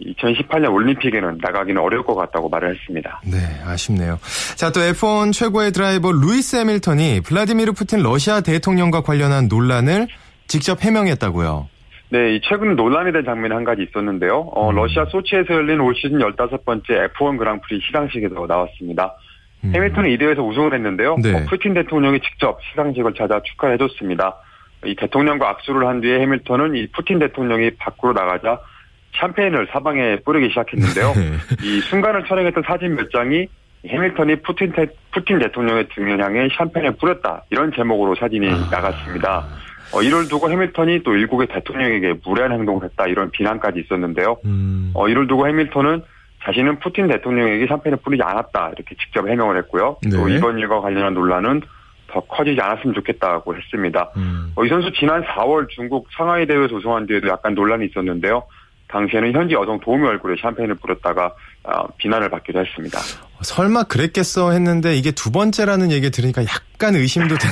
2018년 0.00 0.72
올림픽에는 0.72 1.38
나가기는 1.40 1.80
어려울 1.80 2.04
것 2.04 2.14
같다고 2.14 2.48
말을 2.48 2.74
했습니다. 2.74 3.20
네, 3.24 3.38
아쉽네요. 3.64 4.18
자, 4.56 4.70
또 4.70 4.80
F1 4.80 5.32
최고의 5.32 5.72
드라이버 5.72 6.10
루이스 6.10 6.56
해밀턴이 6.56 7.20
블라디미르 7.20 7.72
푸틴 7.72 8.02
러시아 8.02 8.40
대통령과 8.40 9.02
관련한 9.02 9.48
논란을 9.48 10.08
직접 10.48 10.82
해명했다고요. 10.82 11.68
네, 12.10 12.36
이 12.36 12.40
최근 12.44 12.76
논란이 12.76 13.12
된 13.12 13.24
장면이 13.24 13.54
한 13.54 13.64
가지 13.64 13.82
있었는데요. 13.82 14.38
어, 14.52 14.70
음. 14.70 14.76
러시아 14.76 15.04
소치에서 15.06 15.54
열린 15.54 15.80
올 15.80 15.94
시즌 15.94 16.18
15번째 16.18 17.12
F1 17.12 17.38
그랑프리 17.38 17.80
시상식에서 17.86 18.46
나왔습니다. 18.46 19.16
음. 19.64 19.72
해밀턴이 19.74 20.12
이 20.12 20.18
대회에서 20.18 20.42
우승을 20.42 20.74
했는데요. 20.74 21.16
네. 21.22 21.34
어, 21.34 21.46
푸틴 21.48 21.74
대통령이 21.74 22.20
직접 22.20 22.58
시상식을 22.70 23.14
찾아 23.14 23.40
축하를 23.42 23.74
해줬습니다. 23.74 24.36
이 24.86 24.94
대통령과 24.96 25.48
악수를 25.50 25.86
한 25.86 26.00
뒤에 26.00 26.20
해밀턴은 26.20 26.76
이 26.76 26.86
푸틴 26.88 27.18
대통령이 27.18 27.72
밖으로 27.78 28.12
나가자 28.12 28.60
샴페인을 29.14 29.68
사방에 29.70 30.16
뿌리기 30.24 30.48
시작했는데요. 30.48 31.12
네. 31.14 31.38
이 31.62 31.80
순간을 31.80 32.24
촬영했던 32.26 32.64
사진 32.66 32.96
몇 32.96 33.10
장이 33.10 33.46
해밀턴이 33.86 34.36
푸틴, 34.36 34.72
대, 34.72 34.86
푸틴 35.12 35.38
대통령의 35.38 35.88
등을 35.94 36.22
향해 36.22 36.48
샴페인을 36.56 36.96
뿌렸다. 36.96 37.44
이런 37.50 37.72
제목으로 37.72 38.14
사진이 38.14 38.48
아. 38.48 38.68
나갔습니다. 38.70 39.46
어, 39.92 40.02
이를 40.02 40.26
두고 40.28 40.50
해밀턴이 40.50 41.02
또 41.04 41.14
일국의 41.14 41.46
대통령에게 41.48 42.14
무례한 42.24 42.52
행동을 42.52 42.84
했다. 42.84 43.06
이런 43.06 43.30
비난까지 43.30 43.80
있었는데요. 43.80 44.38
음. 44.46 44.90
어, 44.94 45.08
이를 45.08 45.26
두고 45.26 45.46
해밀턴은 45.46 46.02
자신은 46.44 46.78
푸틴 46.80 47.08
대통령에게 47.08 47.66
샴페인을 47.66 47.98
뿌리지 48.02 48.22
않았다. 48.22 48.72
이렇게 48.74 48.96
직접 48.96 49.28
해명을 49.28 49.58
했고요. 49.58 49.96
또 50.10 50.26
네. 50.26 50.34
이번 50.34 50.58
일과 50.58 50.80
관련한 50.80 51.14
논란은 51.14 51.62
더 52.14 52.20
커지지 52.20 52.60
않았으면 52.60 52.94
좋겠다고 52.94 53.56
했습니다. 53.56 54.10
음. 54.16 54.52
어, 54.54 54.64
이 54.64 54.68
선수 54.68 54.90
지난 54.98 55.22
4월 55.24 55.68
중국 55.68 56.06
상하이 56.16 56.46
대회에서 56.46 56.76
우승한 56.76 57.06
뒤에도 57.06 57.28
약간 57.28 57.54
논란이 57.54 57.86
있었는데요. 57.86 58.44
당시에는 58.88 59.32
현지 59.32 59.54
여성 59.54 59.80
도우미 59.80 60.06
얼굴에 60.06 60.36
샴페인을 60.40 60.76
뿌렸다가 60.76 61.34
아, 61.64 61.84
비난을 61.98 62.30
받기도 62.30 62.60
했습니다. 62.60 63.00
설마 63.42 63.84
그랬겠어 63.84 64.52
했는데 64.52 64.94
이게 64.94 65.10
두 65.10 65.32
번째라는 65.32 65.90
얘기 65.90 66.10
들으니까 66.10 66.42
약간 66.44 66.94
의심도 66.94 67.36
돼. 67.36 67.48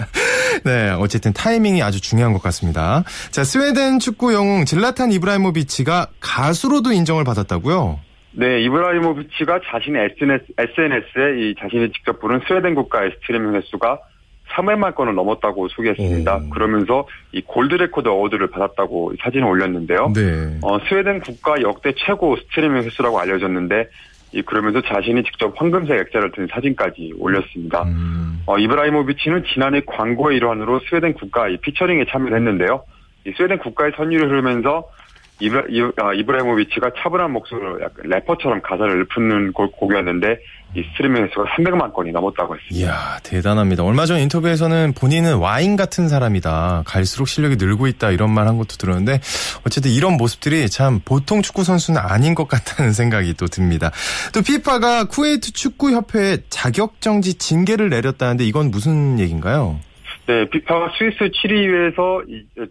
네, 0.64 0.90
어쨌든 0.90 1.32
타이밍이 1.32 1.82
아주 1.82 2.00
중요한 2.00 2.32
것 2.34 2.42
같습니다. 2.42 3.04
자, 3.30 3.44
스웨덴 3.44 3.98
축구 3.98 4.34
영웅 4.34 4.66
질라탄 4.66 5.12
이브라이모비치가 5.12 6.08
가수로도 6.20 6.92
인정을 6.92 7.24
받았다고요? 7.24 8.00
네, 8.36 8.62
이브라이모비치가 8.62 9.60
자신의 9.64 10.10
SNS, 10.12 10.44
SNS에 10.58 11.40
이 11.40 11.54
자신이 11.58 11.92
직접 11.92 12.18
부른 12.20 12.40
스웨덴 12.46 12.74
국가의 12.74 13.12
스트리밍 13.20 13.54
횟수가 13.54 14.00
300만 14.50 14.94
건을 14.94 15.14
넘었다고 15.14 15.68
소개했습니다. 15.68 16.36
오. 16.36 16.50
그러면서 16.50 17.06
이 17.32 17.40
골드 17.42 17.74
레코드 17.76 18.08
어워드를 18.08 18.48
받았다고 18.48 19.14
사진을 19.20 19.46
올렸는데요. 19.46 20.12
네. 20.14 20.58
어, 20.62 20.78
스웨덴 20.88 21.20
국가 21.20 21.60
역대 21.62 21.92
최고 21.96 22.36
스트리밍 22.36 22.82
횟수라고 22.82 23.18
알려졌는데 23.18 23.88
이 24.32 24.42
그러면서 24.42 24.82
자신이 24.82 25.22
직접 25.22 25.54
황금색 25.56 25.98
액자를 25.98 26.32
든 26.32 26.48
사진까지 26.50 27.14
올렸습니다. 27.18 27.84
음. 27.84 28.42
어, 28.46 28.58
이브라이모비치는 28.58 29.44
지난해 29.52 29.80
광고의 29.86 30.38
일환으로 30.38 30.80
스웨덴 30.88 31.14
국가 31.14 31.48
이 31.48 31.56
피처링에 31.58 32.06
참여를 32.10 32.36
했는데요. 32.36 32.82
이 33.26 33.32
스웨덴 33.36 33.58
국가의 33.58 33.92
선율을 33.96 34.28
흐르면서 34.28 34.88
이브라, 35.44 35.62
아, 35.98 36.14
이브라이모비치가 36.14 36.90
차분한 37.02 37.32
목소리로 37.32 37.80
약간 37.82 38.10
래퍼처럼 38.10 38.62
가사를 38.62 39.06
읊는 39.16 39.52
곡, 39.52 39.76
곡이었는데 39.76 40.38
이 40.76 40.82
스트리밍 40.92 41.22
횟수가 41.24 41.44
300만 41.56 41.92
건이 41.92 42.10
넘었다고 42.12 42.56
했습니다. 42.56 42.86
이야, 42.86 43.18
대단합니다. 43.22 43.84
얼마 43.84 44.06
전 44.06 44.18
인터뷰에서는 44.18 44.92
본인은 44.98 45.36
와인 45.36 45.76
같은 45.76 46.08
사람이다. 46.08 46.82
갈수록 46.86 47.26
실력이 47.28 47.56
늘고 47.56 47.86
있다. 47.86 48.10
이런 48.10 48.30
말 48.32 48.44
한 48.44 48.58
것도 48.58 48.76
들었는데 48.78 49.20
어쨌든 49.66 49.90
이런 49.90 50.16
모습들이 50.18 50.68
참 50.68 51.00
보통 51.04 51.40
축구 51.42 51.64
선수는 51.64 52.00
아닌 52.00 52.34
것 52.34 52.46
같다는 52.46 52.92
생각이 52.92 53.34
또 53.34 53.46
듭니다. 53.46 53.90
또 54.34 54.42
피파가 54.42 55.04
쿠웨이트 55.04 55.52
축구협회에 55.52 56.38
자격 56.50 57.00
정지 57.00 57.34
징계를 57.38 57.88
내렸다는데 57.88 58.44
이건 58.44 58.70
무슨 58.70 59.18
얘기인가요? 59.18 59.78
네, 60.26 60.48
피파가 60.50 60.90
스위스 60.98 61.18
취리히에서 61.18 62.24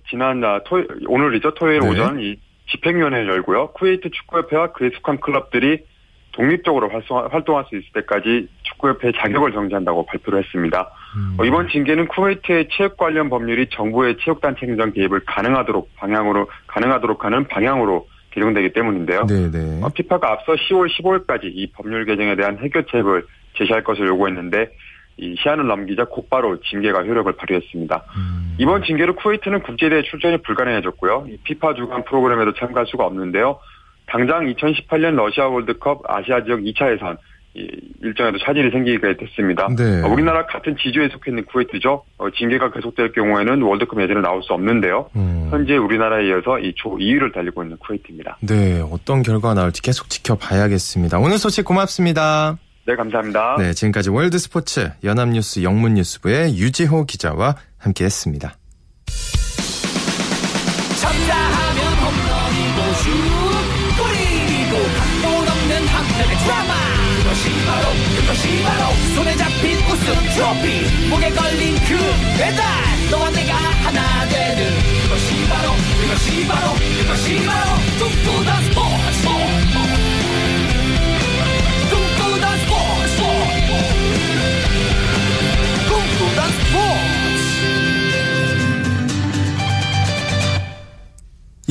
지난 0.10 0.44
아, 0.44 0.60
토, 0.66 0.84
오늘이죠 1.08 1.54
토요일 1.56 1.80
네. 1.82 1.88
오전 1.90 2.20
이 2.20 2.36
집행위원회를 2.72 3.28
열고요. 3.30 3.72
쿠웨이트 3.74 4.10
축구협회와 4.10 4.74
그에 4.74 4.90
속한 4.96 5.20
클럽들이 5.20 5.86
독립적으로 6.34 6.90
활성, 6.90 7.28
활동할 7.32 7.66
수 7.70 7.78
있을 7.78 7.88
때까지 7.94 8.48
축구협회의 8.64 9.14
자격을 9.16 9.52
정지한다고 9.52 10.06
발표를 10.06 10.44
했습니다. 10.44 10.90
음. 11.16 11.36
어, 11.38 11.46
이번 11.46 11.70
징계는 11.70 12.08
쿠웨이트의 12.08 12.70
체육 12.72 12.98
관련 12.98 13.30
법률이 13.30 13.68
정부의 13.70 14.18
체육단체 14.20 14.66
행정 14.66 14.92
개입을 14.92 15.22
가능하도록 15.26 15.96
방향으로 15.96 16.50
가능하도록 16.68 17.24
하는 17.24 17.48
방향으로 17.48 18.08
개정되기 18.32 18.74
때문인데요. 18.74 19.28
네네. 19.28 19.82
어, 19.84 19.90
피파가 19.90 20.32
앞서 20.32 20.54
10월 20.54 20.90
15일까지 20.90 21.44
이 21.44 21.72
법률 21.72 22.06
개정에 22.06 22.36
대한 22.36 22.58
해결책을 22.58 23.28
제시할 23.58 23.84
것을 23.84 24.08
요구했는데 24.08 24.72
이 25.18 25.36
시한을 25.42 25.68
넘기자 25.68 26.06
곧바로 26.06 26.60
징계가 26.60 27.04
효력을 27.04 27.32
발휘했습니다. 27.34 28.04
음. 28.18 28.56
이번 28.58 28.84
징계로 28.84 29.16
쿠웨이트는 29.16 29.62
국제대회 29.62 30.02
출전이 30.04 30.42
불가능해졌고요. 30.42 31.28
이 31.30 31.38
피파 31.44 31.76
주관 31.76 32.04
프로그램에도 32.04 32.54
참가할 32.54 32.88
수가 32.88 33.06
없는데요. 33.06 33.60
당장 34.08 34.46
2018년 34.46 35.16
러시아 35.16 35.48
월드컵 35.48 36.02
아시아 36.10 36.44
지역 36.44 36.60
2차 36.60 36.94
예선 36.94 37.18
이 37.56 37.68
일정에도 38.02 38.40
차질이 38.40 38.72
생기게 38.72 39.16
됐습니다. 39.16 39.68
네. 39.78 40.02
어, 40.02 40.08
우리나라 40.08 40.46
같은 40.48 40.76
지주에 40.76 41.08
속해 41.10 41.30
있는 41.30 41.46
쿠웨이트죠. 41.46 42.04
어, 42.18 42.30
징계가 42.32 42.72
계속될 42.72 43.12
경우에는 43.12 43.62
월드컵 43.62 44.02
예전에 44.02 44.22
나올 44.22 44.42
수 44.42 44.54
없는데요. 44.54 45.12
음. 45.16 45.50
현재 45.52 45.78
우리나라에 45.78 46.30
이어서 46.30 46.58
이조 46.58 46.98
2위를 46.98 47.32
달리고 47.32 47.62
있는 47.62 47.78
쿠웨이트입니다. 47.78 48.38
네, 48.42 48.82
어떤 48.92 49.22
결과가 49.22 49.54
나올지 49.54 49.84
계속 49.84 50.10
지켜봐야겠습니다. 50.10 51.20
오늘 51.20 51.38
소식 51.38 51.64
고맙습니다. 51.64 52.58
네, 52.86 52.96
감사합니다. 52.96 53.56
네, 53.60 53.74
지금까지 53.74 54.10
월드 54.10 54.38
스포츠 54.38 54.92
연합뉴스 55.04 55.64
영문뉴스부의 55.64 56.58
유지호 56.58 57.06
기자와 57.06 57.56
함께했습니다. 57.78 58.58
쳤다 61.00 61.36
하면 61.36 61.94
홈런이고 61.94 62.94
슛 62.94 63.10
골이고 63.98 64.74
각본 64.98 65.48
없는 65.48 65.88
한편의 65.88 66.38
드라마 66.44 66.74
그것이 67.24 67.50
바로 67.66 67.88
그것이 68.20 68.64
바로 68.64 68.94
손에 69.16 69.36
잡힌 69.38 69.78
우승 69.88 70.14
트로피 70.36 71.10
목에 71.10 71.30
걸린 71.30 71.76
그 71.76 71.98
배달 72.38 72.64
너와 73.12 73.30
내가 73.32 73.56
하나 73.56 74.28
되는 74.28 74.72
그것이 75.04 75.48
바로 75.48 75.72
그것이 76.02 76.48
바로 76.48 76.74
그것이 76.74 77.46
바로 77.46 77.72
꿈꾸던 78.00 78.63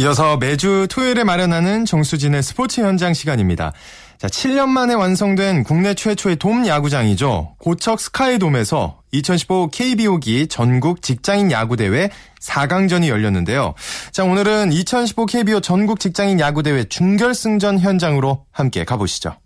이어서 0.03 0.37
매주 0.37 0.89
토요일에 0.91 1.23
마련하는 1.23 1.85
정수진의 1.85 2.43
스포츠 2.43 2.81
현장 2.81 3.15
시간입니다. 3.15 3.73
자, 4.19 4.27
7년 4.27 4.67
만에 4.67 4.95
완성된 4.95 5.63
국내 5.63 5.95
최초의 5.95 6.37
돔 6.37 6.67
야구장이죠. 6.67 7.55
고척 7.61 8.01
스카이돔에서 8.01 8.99
2015 9.13 9.69
KBO기 9.69 10.49
전국 10.49 11.03
직장인 11.03 11.53
야구대회 11.53 12.11
4강전이 12.41 13.07
열렸는데요. 13.07 13.75
자, 14.11 14.25
오늘은 14.25 14.73
2015 14.73 15.27
KBO 15.27 15.61
전국 15.61 16.01
직장인 16.01 16.41
야구대회 16.41 16.83
준결승전 16.85 17.79
현장으로 17.79 18.45
함께 18.51 18.85
가보시죠. 18.85 19.37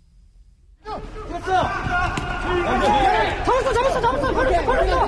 잡았어 3.45 3.73
잡았어 3.73 4.01
잡았어 4.01 4.33
벌써 4.33 4.65
벌써 4.65 5.07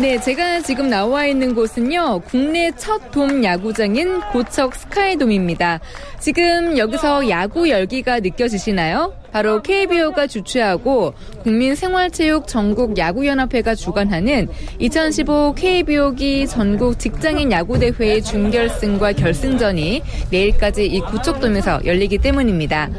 네, 0.00 0.18
제가 0.18 0.60
지금 0.62 0.88
나와 0.88 1.26
있는 1.26 1.54
곳은요, 1.54 2.20
국내 2.20 2.70
첫 2.72 3.10
돔 3.10 3.44
야구장인 3.44 4.20
고척 4.32 4.74
스카이돔입니다. 4.74 5.80
지금 6.20 6.78
여기서 6.78 7.28
야구 7.28 7.68
열기가 7.68 8.20
느껴지시나요? 8.20 9.12
바로 9.32 9.62
KBO가 9.62 10.26
주최하고 10.26 11.14
국민생활체육 11.42 12.46
전국 12.46 12.98
야구연합회가 12.98 13.74
주관하는 13.74 14.48
2015 14.78 15.54
KBO기 15.56 16.46
전국 16.46 16.98
직장인 16.98 17.52
야구대회의 17.52 18.22
준결승과 18.22 19.12
결승전이 19.12 20.02
내일까지 20.30 20.86
이 20.86 21.00
고척돔에서 21.00 21.84
열리기 21.84 22.18
때문입니다. 22.18 22.90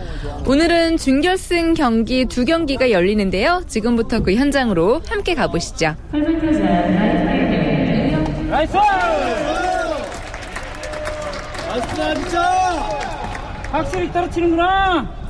오늘은 0.48 0.98
준결승 0.98 1.74
경기 1.74 2.26
두 2.26 2.46
경기가 2.46 2.92
열리는데요. 2.92 3.64
지금부터 3.68 4.22
그 4.22 4.34
현장으로 4.36 5.02
함께 5.08 5.34
가보시죠. 5.36 5.96
nice 8.50 8.76
nice다 11.68 12.14
진짜 12.16 12.42
확실히 13.72 14.12
nice 14.12 14.40
nice 14.40 15.21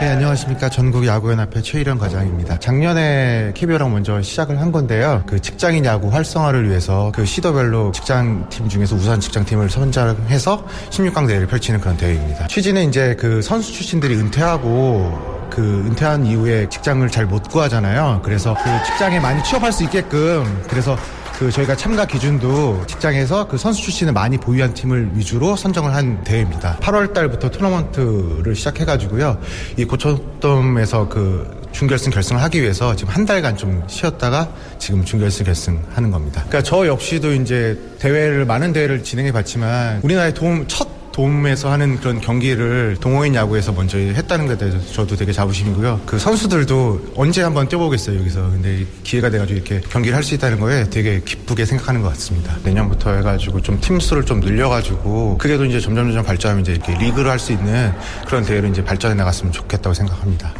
네, 0.00 0.08
안녕하십니까. 0.10 0.68
전국 0.68 1.06
야구연합회 1.06 1.62
최일현 1.62 1.98
과장입니다. 1.98 2.58
작년에 2.58 3.52
KBO랑 3.54 3.92
먼저 3.92 4.20
시작을 4.20 4.60
한 4.60 4.70
건데요. 4.72 5.22
그 5.26 5.40
직장인 5.40 5.84
야구 5.86 6.08
활성화를 6.12 6.68
위해서 6.68 7.10
그 7.14 7.24
시도별로 7.24 7.92
직장팀 7.92 8.68
중에서 8.68 8.94
우선 8.96 9.20
직장팀을 9.20 9.70
선정해서 9.70 10.66
16강 10.90 11.26
대회를 11.26 11.46
펼치는 11.46 11.80
그런 11.80 11.96
대회입니다. 11.96 12.48
취지는 12.48 12.88
이제 12.88 13.16
그 13.18 13.40
선수 13.40 13.72
출신들이 13.72 14.16
은퇴하고 14.16 15.46
그 15.50 15.84
은퇴한 15.86 16.26
이후에 16.26 16.68
직장을 16.68 17.08
잘 17.08 17.24
못 17.26 17.48
구하잖아요. 17.48 18.20
그래서 18.22 18.54
그 18.62 18.84
직장에 18.84 19.18
많이 19.20 19.42
취업할 19.44 19.72
수 19.72 19.84
있게끔 19.84 20.62
그래서 20.68 20.96
그 21.38 21.50
저희가 21.50 21.76
참가 21.76 22.06
기준도 22.06 22.86
직장에서 22.86 23.46
그 23.46 23.58
선수 23.58 23.82
출신을 23.82 24.14
많이 24.14 24.38
보유한 24.38 24.72
팀을 24.72 25.10
위주로 25.12 25.54
선정을 25.54 25.94
한 25.94 26.24
대회입니다. 26.24 26.78
8월 26.80 27.12
달부터 27.12 27.50
토너먼트를 27.50 28.54
시작해가지고요. 28.54 29.38
이 29.76 29.84
고척돔에서 29.84 31.08
그 31.10 31.60
준결승 31.72 32.10
결승을 32.10 32.42
하기 32.44 32.62
위해서 32.62 32.96
지금 32.96 33.12
한 33.12 33.26
달간 33.26 33.54
좀 33.54 33.82
쉬었다가 33.86 34.48
지금 34.78 35.04
준결승 35.04 35.44
결승 35.44 35.82
하는 35.94 36.10
겁니다. 36.10 36.42
그러니까 36.48 36.62
저 36.62 36.86
역시도 36.86 37.34
이제 37.34 37.78
대회를 37.98 38.46
많은 38.46 38.72
대회를 38.72 39.04
진행해 39.04 39.30
봤지만 39.30 40.00
우리나라의 40.02 40.32
도움 40.32 40.64
첫 40.68 40.95
도움에서 41.16 41.72
하는 41.72 41.98
그런 41.98 42.20
경기를 42.20 42.98
동호인 43.00 43.34
야구에서 43.34 43.72
먼저 43.72 43.96
했다는 43.96 44.46
것에 44.48 44.58
대해서 44.58 44.78
저도 44.92 45.16
되게 45.16 45.32
자부심이고요. 45.32 46.02
그 46.04 46.18
선수들도 46.18 47.12
언제 47.16 47.42
한번 47.42 47.66
뛰어보겠어요, 47.68 48.18
여기서. 48.20 48.42
근데 48.50 48.84
기회가 49.02 49.30
돼가지고 49.30 49.56
이렇게 49.56 49.80
경기를 49.88 50.14
할 50.14 50.26
수 50.26 50.34
있다는 50.34 50.58
거에 50.60 50.90
되게 50.90 51.20
기쁘게 51.24 51.64
생각하는 51.64 52.02
것 52.02 52.08
같습니다. 52.10 52.56
내년부터 52.64 53.12
해가지고 53.14 53.62
좀 53.62 53.80
팀 53.80 54.00
수를 54.00 54.24
좀 54.26 54.40
늘려가지고 54.40 55.38
그게 55.38 55.56
또 55.56 55.64
이제 55.64 55.78
점점 55.80 56.06
점점 56.06 56.24
발전하면 56.24 56.62
이제 56.62 56.72
이렇게 56.72 56.92
리그를 56.98 57.30
할 57.30 57.38
수 57.38 57.52
있는 57.52 57.92
그런 58.26 58.44
대회로 58.44 58.66
이제 58.68 58.84
발전해 58.84 59.14
나갔으면 59.14 59.52
좋겠다고 59.52 59.94
생각합니다. 59.94 60.52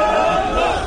아, 0.00 0.77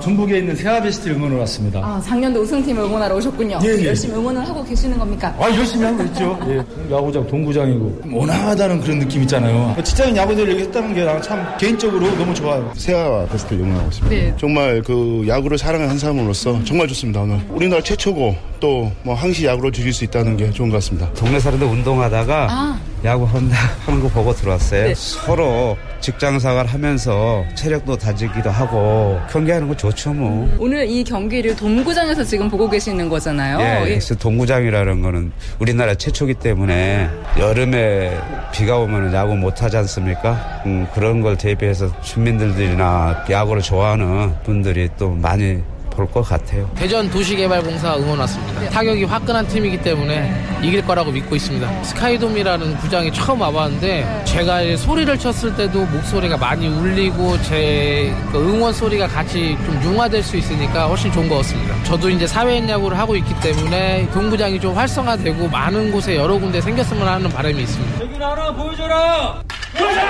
전북에 0.00 0.38
있는 0.38 0.56
세아베스트 0.56 1.08
응원을 1.10 1.36
왔습니다. 1.38 1.80
아, 1.80 2.00
작년도 2.04 2.40
우승팀을 2.40 2.82
응원하러 2.82 3.14
오셨군요. 3.16 3.58
예, 3.64 3.68
예. 3.82 3.86
열심히 3.88 4.14
응원을 4.16 4.46
하고 4.48 4.64
계시는 4.64 4.98
겁니까? 4.98 5.34
아, 5.38 5.44
열심히 5.54 5.84
하고 5.84 6.02
있죠. 6.04 6.38
예. 6.48 6.56
야구장, 6.94 7.26
동구장이고. 7.26 8.00
온화하다는 8.12 8.80
그런 8.80 8.98
느낌 8.98 9.22
있잖아요. 9.22 9.76
직장인 9.84 10.16
야구대를 10.16 10.58
했다는 10.60 10.94
게 10.94 11.00
참 11.22 11.44
개인적으로 11.58 12.06
너무 12.16 12.32
좋아요. 12.34 12.70
세아와 12.76 13.26
베스트를 13.26 13.62
응원하고 13.62 13.88
있습니다. 13.88 14.16
네. 14.16 14.34
정말 14.38 14.82
그 14.82 15.24
야구를 15.26 15.58
사랑하는 15.58 15.90
한 15.90 15.98
사람으로서 15.98 16.62
정말 16.64 16.86
좋습니다, 16.88 17.20
오늘. 17.22 17.38
우리나라 17.50 17.82
최초고 17.82 18.34
또 18.60 18.90
뭐 19.02 19.14
항시 19.14 19.46
야구를 19.46 19.72
즐길 19.72 19.92
수 19.92 20.04
있다는 20.04 20.36
게 20.36 20.50
좋은 20.50 20.68
것 20.68 20.76
같습니다. 20.76 21.10
동네 21.14 21.40
사람들 21.40 21.66
운동하다가 21.66 22.48
아. 22.50 22.78
야구 23.04 23.24
한다 23.24 23.56
하는 23.86 24.00
거 24.00 24.08
보고 24.08 24.34
들어왔어요. 24.34 24.86
네. 24.88 24.94
서로 24.94 25.76
직장 26.00 26.38
생활 26.38 26.66
하면서 26.66 27.44
체력도 27.54 27.96
다지기도 27.96 28.50
하고 28.50 29.18
경기하는 29.30 29.68
거 29.68 29.76
좋죠 29.76 30.12
뭐. 30.12 30.48
오늘 30.58 30.88
이 30.88 31.02
경기를 31.04 31.56
동구장에서 31.56 32.24
지금 32.24 32.48
보고 32.50 32.68
계시는 32.68 33.08
거잖아요. 33.08 33.60
예, 33.60 33.80
예. 33.80 33.84
그래서 33.88 34.14
동구장이라는 34.14 35.02
거는 35.02 35.32
우리나라 35.58 35.94
최초기 35.94 36.34
때문에 36.34 37.08
여름에 37.38 38.18
비가 38.52 38.78
오면 38.78 39.12
야구 39.14 39.34
못 39.36 39.62
하지 39.62 39.76
않습니까? 39.78 40.62
음, 40.66 40.86
그런 40.94 41.20
걸 41.20 41.36
대비해서 41.36 41.90
주민들이나 42.02 43.24
야구를 43.30 43.62
좋아하는 43.62 44.34
분들이 44.44 44.88
또 44.98 45.10
많이 45.10 45.62
볼 46.00 46.10
것 46.10 46.22
같아요. 46.22 46.68
대전 46.74 47.10
도시개발공사 47.10 47.96
응원 47.96 48.18
왔습니다. 48.20 48.68
타격이 48.70 49.04
화끈한 49.04 49.46
팀이기 49.48 49.82
때문에 49.82 50.32
이길 50.62 50.84
거라고 50.86 51.10
믿고 51.12 51.36
있습니다. 51.36 51.82
스카이돔이라는 51.84 52.76
구장에 52.78 53.10
처음 53.12 53.40
와봤는데 53.42 54.22
제가 54.24 54.76
소리를 54.76 55.18
쳤을 55.18 55.54
때도 55.56 55.84
목소리가 55.86 56.36
많이 56.38 56.68
울리고 56.68 57.40
제그 57.42 58.30
응원 58.34 58.72
소리가 58.72 59.06
같이 59.08 59.56
좀 59.66 59.78
융화될 59.84 60.22
수 60.22 60.36
있으니까 60.38 60.86
훨씬 60.86 61.12
좋은 61.12 61.28
것 61.28 61.36
같습니다. 61.38 61.74
저도 61.84 62.08
이제 62.08 62.26
사회인 62.26 62.68
야구를 62.68 62.98
하고 62.98 63.14
있기 63.16 63.38
때문에 63.40 64.08
동구장이 64.12 64.58
좀 64.58 64.74
활성화되고 64.74 65.48
많은 65.48 65.92
곳에 65.92 66.16
여러 66.16 66.38
군데 66.38 66.60
생겼으면 66.60 67.06
하는 67.06 67.28
바람이 67.30 67.60
있습니다. 67.62 68.00
여기 68.00 68.14
하나 68.14 68.52
보여줘라. 68.52 69.42
가자, 69.74 70.06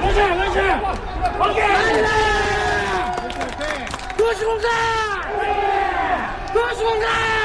가자, 0.00 0.34
가자. 0.36 0.94
오케이. 1.50 1.64
도시공사. 4.16 5.13
도시공사. 6.54 7.43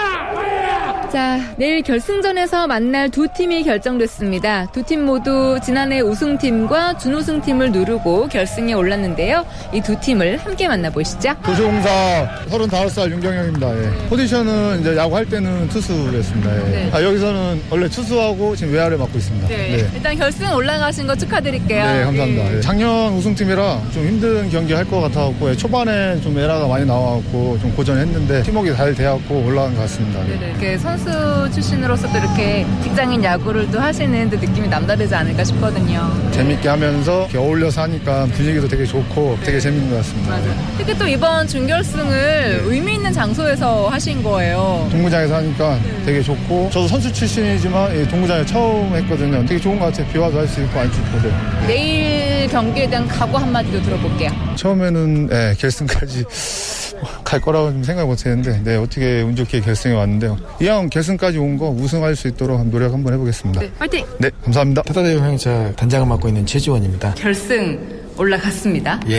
자, 1.11 1.39
내일 1.57 1.81
결승전에서 1.81 2.67
만날 2.67 3.09
두 3.09 3.27
팀이 3.35 3.63
결정됐습니다. 3.63 4.67
두 4.71 4.83
팀 4.83 5.05
모두 5.05 5.57
지난해 5.63 6.01
우승팀과 6.01 6.97
준우승팀을 6.99 7.71
누르고 7.71 8.27
결승에 8.27 8.73
올랐는데요. 8.73 9.43
이 9.73 9.81
두 9.81 9.99
팀을 9.99 10.37
함께 10.37 10.67
만나보시죠. 10.67 11.33
도시공사 11.43 12.29
35살 12.51 13.09
윤경영입니다. 13.11 13.75
예. 13.83 14.07
포지션은 14.09 14.81
이제 14.81 14.95
야구 14.97 15.15
할 15.15 15.25
때는 15.25 15.67
투수를 15.69 16.19
했습니다. 16.19 16.55
예. 16.55 16.69
네. 16.69 16.89
아, 16.93 17.01
여기서는 17.01 17.61
원래 17.71 17.87
투수하고 17.89 18.55
지금 18.55 18.73
외야를 18.73 18.97
맡고 18.97 19.17
있습니다. 19.17 19.47
네. 19.47 19.87
일단 19.95 20.15
결승 20.15 20.53
올라가신 20.53 21.07
거 21.07 21.15
축하드릴게요. 21.15 21.85
네, 21.85 22.03
감사합니다. 22.03 22.55
예. 22.57 22.61
작년 22.61 23.13
우승팀이라 23.13 23.81
좀 23.93 24.05
힘든 24.05 24.47
경기 24.51 24.73
할 24.73 24.85
것 24.89 25.01
같아갖고 25.01 25.49
예, 25.51 25.55
초반에 25.55 26.19
좀 26.21 26.37
에라가 26.37 26.67
많이 26.67 26.83
나와갖고 26.85 27.57
좀 27.61 27.71
고전했는데 27.75 28.41
팀워크 28.43 28.75
잘 28.75 28.93
돼갖고 28.95 29.43
올라간 29.45 29.73
것 29.75 29.81
같습니다. 29.81 30.19
예. 30.29 30.35
네, 30.39 30.49
이렇게 30.49 30.77
선수 31.09 31.51
출신으로서도 31.53 32.17
이렇게 32.17 32.65
직장인 32.83 33.23
야구를 33.23 33.69
또 33.71 33.79
하시는 33.79 34.29
또 34.29 34.37
느낌이 34.37 34.67
남다르지 34.67 35.13
않을까 35.15 35.43
싶거든요. 35.43 36.11
재밌게 36.31 36.67
하면서 36.67 37.27
어울려서 37.35 37.83
하니까 37.83 38.25
분위기도 38.33 38.67
되게 38.67 38.85
좋고 38.85 39.37
되게 39.43 39.59
재밌는 39.59 39.89
것 39.89 39.97
같습니다. 39.97 40.39
예. 40.45 40.51
특히 40.77 40.97
또 40.97 41.07
이번 41.07 41.47
준결승을 41.47 42.63
의미 42.65 42.95
있는 42.95 43.11
장소에서 43.13 43.87
하신 43.89 44.21
거예요. 44.23 44.87
동구장에서 44.91 45.35
하니까 45.35 45.79
되게 46.05 46.21
좋고 46.21 46.69
저도 46.71 46.87
선수 46.87 47.11
출신이지만 47.11 47.95
예, 47.95 48.07
동구장에 48.07 48.45
처음 48.45 48.93
했거든요. 48.95 49.45
되게 49.45 49.59
좋은 49.59 49.79
것 49.79 49.85
같아요. 49.85 50.07
비 50.11 50.17
와도 50.17 50.39
할 50.39 50.47
수 50.49 50.61
있고 50.63 50.79
안 50.79 50.91
춥고. 50.91 51.19
네. 51.21 51.31
내일 51.67 52.47
경기에 52.47 52.89
대한 52.89 53.07
각오 53.07 53.37
한마디도 53.37 53.81
들어볼게요. 53.83 54.31
처음에는 54.55 55.29
예, 55.31 55.55
결승까지 55.59 56.25
갈 57.23 57.39
거라고 57.39 57.69
좀 57.71 57.83
생각 57.83 58.07
못 58.07 58.25
했는데 58.25 58.59
네, 58.63 58.75
어떻게 58.75 59.21
운 59.21 59.35
좋게 59.35 59.61
결승에 59.61 59.93
왔는데요. 59.93 60.37
이왕 60.59 60.88
결승까지 60.89 61.37
온 61.37 61.57
거 61.59 61.69
우승할 61.69 62.15
수 62.15 62.27
있도록 62.29 62.65
노력 62.69 62.93
한번 62.93 63.13
해보겠습니다. 63.13 63.59
네, 63.61 63.71
화이팅! 63.77 64.05
감사합니다. 64.43 64.81
타다대우 64.83 65.19
형사 65.19 65.71
단장을 65.75 66.07
맡고 66.07 66.27
있는 66.29 66.45
최지원입니다. 66.45 67.15
결승 67.15 67.99
올라갔습니다. 68.17 68.99
예. 69.07 69.11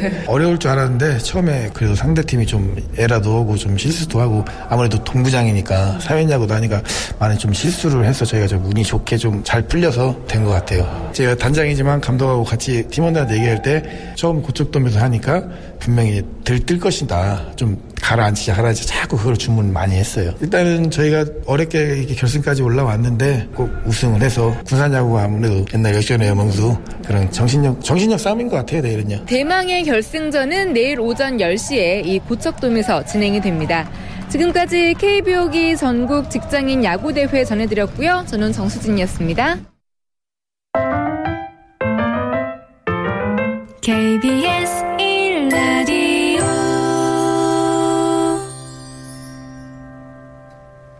네. 0.00 0.24
어려울 0.28 0.58
줄 0.58 0.70
알았는데 0.70 1.18
처음에 1.18 1.70
그래도 1.74 1.94
상대팀이 1.96 2.46
좀 2.46 2.76
에라도 2.96 3.40
오고 3.40 3.56
좀 3.56 3.76
실수도 3.76 4.20
하고 4.20 4.44
아무래도 4.68 5.02
동구장이니까 5.02 5.98
사회냐고도 6.00 6.54
하니까 6.54 6.80
많이 7.18 7.36
좀 7.36 7.52
실수를 7.52 8.04
해서 8.04 8.24
저희가 8.24 8.46
좀 8.46 8.64
운이 8.64 8.84
좋게 8.84 9.16
좀 9.16 9.42
잘 9.44 9.62
풀려서 9.62 10.16
된 10.28 10.44
것 10.44 10.50
같아요. 10.50 11.10
제가 11.12 11.34
단장이지만 11.36 12.00
감독하고 12.00 12.44
같이 12.44 12.86
팀원들한테 12.88 13.34
얘기할 13.36 13.62
때 13.62 14.12
처음 14.14 14.40
고척돔에서 14.42 15.00
하니까 15.00 15.42
분명히 15.80 16.22
들뜰 16.44 16.78
것이다. 16.78 17.52
좀 17.56 17.76
가라앉히자 18.04 18.54
가라앉히자 18.54 19.00
자꾸 19.00 19.16
그걸 19.16 19.36
주문 19.36 19.72
많이 19.72 19.96
했어요. 19.96 20.34
일단은 20.42 20.90
저희가 20.90 21.24
어렵게 21.46 21.78
이렇게 21.98 22.14
결승까지 22.14 22.62
올라왔는데 22.62 23.48
꼭 23.54 23.70
우승을 23.86 24.20
해서 24.20 24.54
군산야구가 24.66 25.22
아무래도 25.22 25.64
옛날 25.72 25.94
역전의 25.94 26.28
여명수 26.28 26.76
그런 27.06 27.30
정신력 27.30 27.82
정신력 27.82 28.20
싸움인 28.20 28.48
것 28.48 28.56
같아요 28.56 28.82
내일은요. 28.82 29.24
대망의 29.24 29.84
결승전은 29.84 30.74
내일 30.74 31.00
오전 31.00 31.38
10시에 31.38 32.04
이 32.04 32.18
고척돔에서 32.18 33.06
진행이 33.06 33.40
됩니다. 33.40 33.88
지금까지 34.28 34.94
KBO기 34.98 35.76
전국 35.76 36.30
직장인 36.30 36.84
야구대회 36.84 37.44
전해드렸고요. 37.44 38.24
저는 38.26 38.52
정수진이었습니다. 38.52 39.58
KBS 43.80 45.13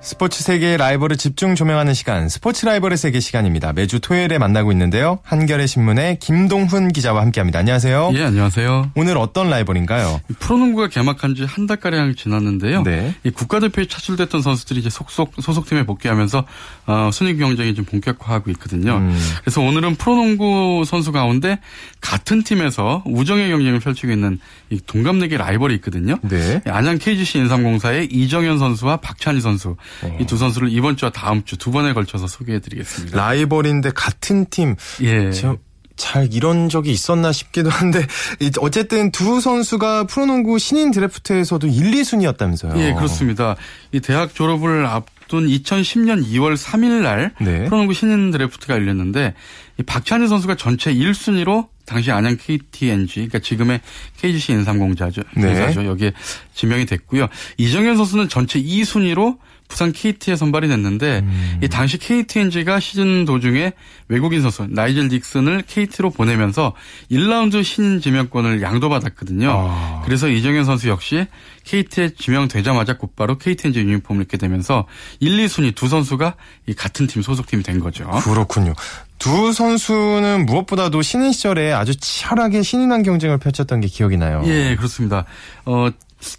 스포츠 0.05 0.45
세계의 0.45 0.77
라이벌을 0.77 1.17
집중 1.17 1.55
조명하는 1.55 1.95
시간, 1.95 2.29
스포츠 2.29 2.67
라이벌의 2.67 2.99
세계 2.99 3.21
시간입니다. 3.21 3.73
매주 3.73 4.01
토요일에 4.01 4.37
만나고 4.37 4.71
있는데요. 4.73 5.19
한겨레 5.23 5.67
신문의 5.67 6.19
김동훈 6.21 6.93
기자와 6.93 7.23
함께합니다. 7.23 7.61
안녕하세요. 7.61 8.11
예, 8.15 8.25
안녕하세요. 8.25 8.91
오늘 8.97 9.17
어떤 9.17 9.49
라이벌인가요? 9.49 10.21
프로농구가 10.41 10.89
개막한 10.89 11.35
지 11.35 11.45
한 11.47 11.67
달 11.67 11.79
가량 11.79 12.15
지났는데요. 12.17 12.83
네. 12.83 13.15
이 13.25 13.31
국가대표에 13.31 13.87
차출됐던 13.87 14.43
선수들이 14.43 14.81
이제 14.81 14.91
속속, 14.91 15.33
소속팀에 15.41 15.87
복귀하면서, 15.87 16.45
어, 16.87 17.11
순위 17.11 17.39
경쟁이 17.39 17.75
좀 17.75 17.87
본격화하고 17.87 18.51
있거든요. 18.51 18.99
음. 18.99 19.19
그래서 19.41 19.63
오늘은 19.63 19.95
프로농구 19.97 20.85
선수 20.87 21.13
가운데 21.13 21.59
같은 22.03 22.43
팀에서 22.43 23.03
우정의 23.07 23.49
경쟁을 23.49 23.81
펼치고 23.81 24.13
있는 24.13 24.39
이 24.69 24.79
동갑내기 24.87 25.39
라이벌이 25.39 25.75
있거든요. 25.77 26.19
네. 26.23 26.61
안양 26.67 26.99
KGC 26.99 27.39
인삼공사의 27.39 28.09
이정현 28.13 28.59
선수와 28.59 28.99
박찬희 28.99 29.41
선수. 29.41 29.77
어. 30.03 30.19
이두 30.21 30.37
선수를 30.37 30.71
이번 30.73 30.97
주와 30.97 31.11
다음 31.11 31.45
주 31.45 31.57
두 31.57 31.71
번에 31.71 31.93
걸쳐서 31.93 32.27
소개해드리겠습니다. 32.27 33.17
라이벌인데 33.17 33.91
같은 33.95 34.47
팀. 34.51 34.77
예. 35.03 35.31
저, 35.31 35.57
잘 35.97 36.29
이런 36.33 36.69
적이 36.69 36.91
있었나 36.91 37.31
싶기도 37.31 37.71
한데 37.71 38.05
이- 38.41 38.51
어쨌든 38.59 39.13
두 39.13 39.41
선수가 39.41 40.09
프로농구 40.09 40.59
신인 40.59 40.91
드래프트에서도 40.91 41.67
1, 41.69 41.93
2순위였다면서요. 41.93 42.77
예, 42.79 42.93
그렇습니다. 42.95 43.55
이 43.93 44.01
대학 44.01 44.35
졸업을 44.35 44.85
앞둔 44.87 45.47
2010년 45.47 46.27
2월 46.27 46.57
3일 46.57 47.03
날 47.03 47.33
네. 47.41 47.65
프로농구 47.67 47.95
신인 47.95 48.33
드래프트가 48.33 48.75
열렸는데 48.75 49.35
이 49.79 49.83
박찬희 49.85 50.27
선수가 50.27 50.57
전체 50.57 50.93
1순위로 50.93 51.69
당시 51.87 52.11
안양 52.11 52.39
KTNG, 52.41 53.15
그러니까 53.15 53.39
지금의 53.41 53.81
KGC 54.21 54.53
인삼공사죠. 54.53 55.23
네. 55.37 55.75
여기에 55.77 56.13
지명이 56.55 56.87
됐고요. 56.87 57.29
이정현 57.59 57.97
선수는 57.99 58.29
전체 58.31 58.61
2순위로 58.61 59.37
부산 59.69 59.93
KT에 59.93 60.37
선발이 60.37 60.69
됐는데 60.69 61.21
음. 61.25 61.61
이 61.63 61.69
당시 61.69 61.99
KTNG가 61.99 62.81
시즌 62.81 63.25
도중에 63.25 63.73
외국인 64.09 64.43
선수 64.43 64.67
나이젤 64.69 65.09
딕슨을 65.09 65.65
KT로 65.67 66.11
보내면서 66.11 66.75
1라운드 67.11 67.65
신인 67.65 68.01
지명권을 68.01 68.63
양도받았거든요. 68.63 69.51
아. 69.51 70.03
그래서 70.05 70.29
이정현 70.29 70.65
선수 70.65 70.89
역시 70.89 71.27
KT에 71.65 72.11
지명되자마자 72.11 72.99
곧바로 72.99 73.39
KTNG 73.39 73.81
유니폼을 73.81 74.23
입게 74.25 74.37
되면서 74.37 74.87
1, 75.21 75.37
2순위 75.45 75.75
두 75.75 75.89
선수가 75.89 76.35
이 76.67 76.75
같은 76.75 77.07
팀 77.07 77.23
소속팀이 77.23 77.63
된 77.63 77.81
거죠. 77.81 78.09
그렇군요. 78.23 78.75
두 79.19 79.53
선수는 79.53 80.45
무엇보다도 80.47 81.01
신인 81.03 81.33
시절에 81.33 81.73
아주 81.73 81.97
치열하게 81.97 82.63
신인왕 82.63 83.03
경쟁을 83.03 83.39
펼쳤던 83.39 83.81
게 83.81 83.89
기억이 83.89 84.19
나요. 84.19 84.43
예, 84.45 84.77
그렇습니다. 84.77 85.25
어, 85.65 85.89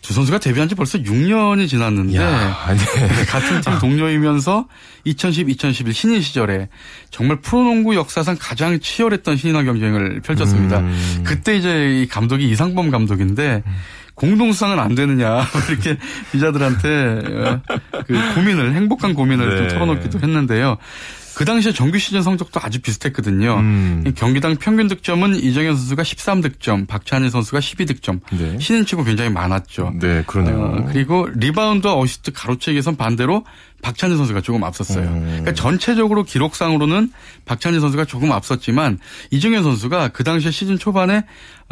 두 0.02 0.14
선수가 0.14 0.40
데뷔한 0.40 0.70
지 0.70 0.76
벌써 0.76 0.98
6년이 0.98 1.68
지났는데 1.68 2.18
야, 2.18 2.74
네. 2.74 3.26
같은 3.26 3.62
팀 3.62 3.80
동료이면서 3.80 4.68
2010, 5.04 5.50
2011 5.50 5.94
신인 5.94 6.22
시절에 6.22 6.70
정말 7.12 7.40
프로농구 7.42 7.96
역사상 7.96 8.38
가장 8.40 8.80
치열했던 8.80 9.38
신인왕 9.38 9.66
경쟁을 9.66 10.22
펼쳤습니다. 10.22 10.80
음. 10.80 11.24
그때 11.26 11.56
이제 11.56 12.02
이 12.02 12.08
감독이 12.08 12.50
이상범 12.50 12.90
감독인데 12.90 13.64
공동수상은 14.16 14.80
안 14.80 14.96
되느냐 14.96 15.46
이렇게 15.70 15.98
기자들한테 16.32 17.22
어, 17.26 17.62
그 18.08 18.36
고민을 18.36 18.74
행복한 18.74 19.14
고민을 19.14 19.58
좀 19.58 19.68
네. 19.68 19.74
털어놓기도 19.74 20.20
했는데요. 20.20 20.78
그 21.36 21.44
당시에 21.44 21.74
정규 21.74 22.00
시즌 22.00 22.22
성적도 22.24 22.62
아주 22.64 22.80
비슷했거든요. 22.80 23.58
음. 23.60 24.14
경기당 24.16 24.56
평균 24.56 24.88
득점은 24.88 25.36
이정현 25.36 25.76
선수가 25.76 26.02
13득점, 26.02 26.88
박찬희 26.88 27.30
선수가 27.30 27.60
12득점. 27.60 28.22
네. 28.32 28.58
신인치고 28.60 29.04
굉장히 29.04 29.30
많았죠. 29.32 29.94
네, 30.00 30.24
그러네요. 30.26 30.60
어, 30.60 30.86
그리고 30.88 31.28
리바운드와 31.36 32.00
어시스트 32.00 32.32
가로채기에선 32.32 32.96
반대로 32.96 33.44
박찬희 33.82 34.16
선수가 34.16 34.42
조금 34.42 34.64
앞섰어요. 34.64 35.06
음. 35.06 35.24
그러니까 35.26 35.54
전체적으로 35.54 36.24
기록상으로는 36.24 37.12
박찬희 37.44 37.80
선수가 37.82 38.06
조금 38.06 38.32
앞섰지만 38.32 39.00
이정현 39.32 39.62
선수가 39.64 40.08
그 40.10 40.24
당시에 40.24 40.52
시즌 40.52 40.80
초반에 40.80 41.26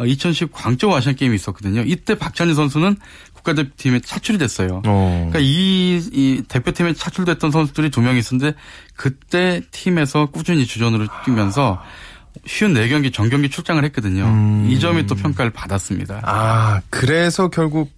2010 0.04 0.52
광저우 0.52 0.94
아시안 0.94 1.16
게임이 1.16 1.34
있었거든요. 1.34 1.82
이때 1.86 2.14
박찬희 2.14 2.54
선수는 2.54 2.96
국가대표팀에 3.44 4.00
차출이 4.00 4.38
됐어요. 4.38 4.82
어. 4.86 5.28
그러니까 5.30 5.38
이, 5.40 5.96
이 6.12 6.42
대표팀에 6.48 6.94
차출됐던 6.94 7.50
선수들이 7.50 7.90
두 7.90 8.00
명 8.00 8.16
있었는데 8.16 8.56
그때 8.96 9.62
팀에서 9.70 10.26
꾸준히 10.26 10.66
주전으로 10.66 11.06
뛰면서 11.24 11.80
쉬운 12.46 12.74
4경기 12.74 13.12
전경기 13.12 13.48
출장을 13.48 13.82
했거든요. 13.84 14.66
이 14.68 14.78
점이 14.80 15.06
또 15.06 15.14
평가를 15.14 15.52
받았습니다. 15.52 16.16
음. 16.16 16.20
아, 16.24 16.80
그래서 16.90 17.48
결국 17.48 17.90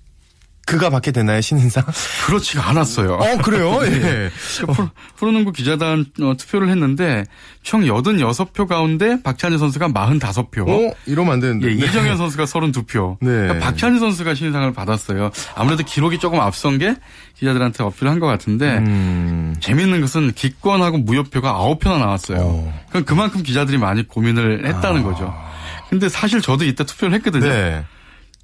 그가 0.67 0.91
받게 0.91 1.13
되나요, 1.13 1.41
신인상? 1.41 1.85
그렇지가 2.27 2.69
않았어요. 2.69 3.15
어, 3.15 3.37
그래요? 3.39 3.79
예. 3.87 4.31
프로, 4.67 4.91
프로농구 5.17 5.53
기자단 5.53 6.07
어, 6.21 6.35
투표를 6.37 6.69
했는데 6.71 7.25
총 7.63 7.83
86표 7.83 8.67
가운데 8.67 9.23
박찬희 9.23 9.59
선수가 9.59 9.89
45표. 9.89 10.69
어? 10.69 10.95
이러면 11.07 11.35
안 11.35 11.41
되는데. 11.41 11.69
예, 11.69 11.75
네. 11.75 11.87
이정현 11.87 12.17
선수가 12.17 12.45
32표. 12.45 13.17
네. 13.21 13.31
그러니까 13.31 13.59
박찬희 13.61 14.01
선수가 14.01 14.35
신인상을 14.35 14.73
받았어요. 14.73 15.31
아무래도 15.55 15.85
기록이 15.85 16.19
조금 16.19 16.41
앞선 16.41 16.79
게 16.79 16.97
기자들한테 17.35 17.85
어필한 17.85 18.19
것 18.19 18.27
같은데 18.27 18.79
음. 18.79 19.55
재밌는 19.61 20.01
것은 20.01 20.33
기권하고 20.33 20.99
무효표가 20.99 21.53
9표나 21.53 21.99
나왔어요. 22.01 22.73
그럼 22.91 23.05
그만큼 23.05 23.45
기자들이 23.45 23.79
많이 23.79 24.03
고민을 24.03 24.67
했다는 24.67 25.05
거죠. 25.05 25.33
근데 25.91 26.09
사실 26.09 26.41
저도 26.41 26.65
이때 26.65 26.83
투표를 26.85 27.15
했거든요. 27.15 27.47
아. 27.47 27.55
네. 27.55 27.85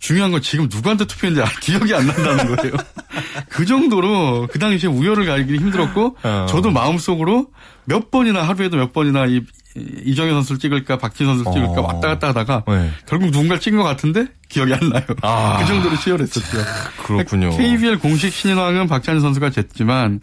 중요한 0.03 0.33
건 0.33 0.43
지금 0.43 0.69
누구한테 0.71 1.05
투표했는지 1.05 1.49
아- 1.49 1.61
기억이 1.61 1.95
안 1.95 2.05
난다는 2.09 2.57
거예요. 2.57 2.75
그 3.49 3.65
정도로 3.65 4.49
그 4.51 4.59
당시에 4.59 4.91
우열을 4.91 5.27
가리기 5.27 5.55
힘들었고 5.57 6.17
어. 6.25 6.47
저도 6.49 6.73
마음속으로 6.73 7.47
몇 7.85 8.11
번이나 8.11 8.43
하루에도 8.43 8.77
몇 8.77 8.93
번이나 8.93 9.27
이 9.27 9.37
이- 9.77 10.03
이정현 10.07 10.35
선수를 10.35 10.59
찍을까 10.59 10.99
박진 10.99 11.27
선수를 11.27 11.53
찍을까 11.53 11.81
어. 11.81 11.87
왔다 11.87 12.09
갔다 12.09 12.29
하다가 12.29 12.65
네. 12.67 12.91
결국 13.07 13.27
누군가를 13.27 13.61
찍은 13.61 13.79
것 13.79 13.85
같은데 13.85 14.27
기억이 14.49 14.75
안 14.75 14.89
나요. 14.89 15.05
아. 15.23 15.59
그 15.61 15.67
정도로 15.67 15.97
치열했었죠. 15.97 16.59
그렇군요. 17.05 17.57
KBL 17.57 18.01
공식 18.01 18.33
신인왕은 18.33 18.89
박찬희 18.89 19.21
선수가 19.21 19.51
졌지만 19.51 20.21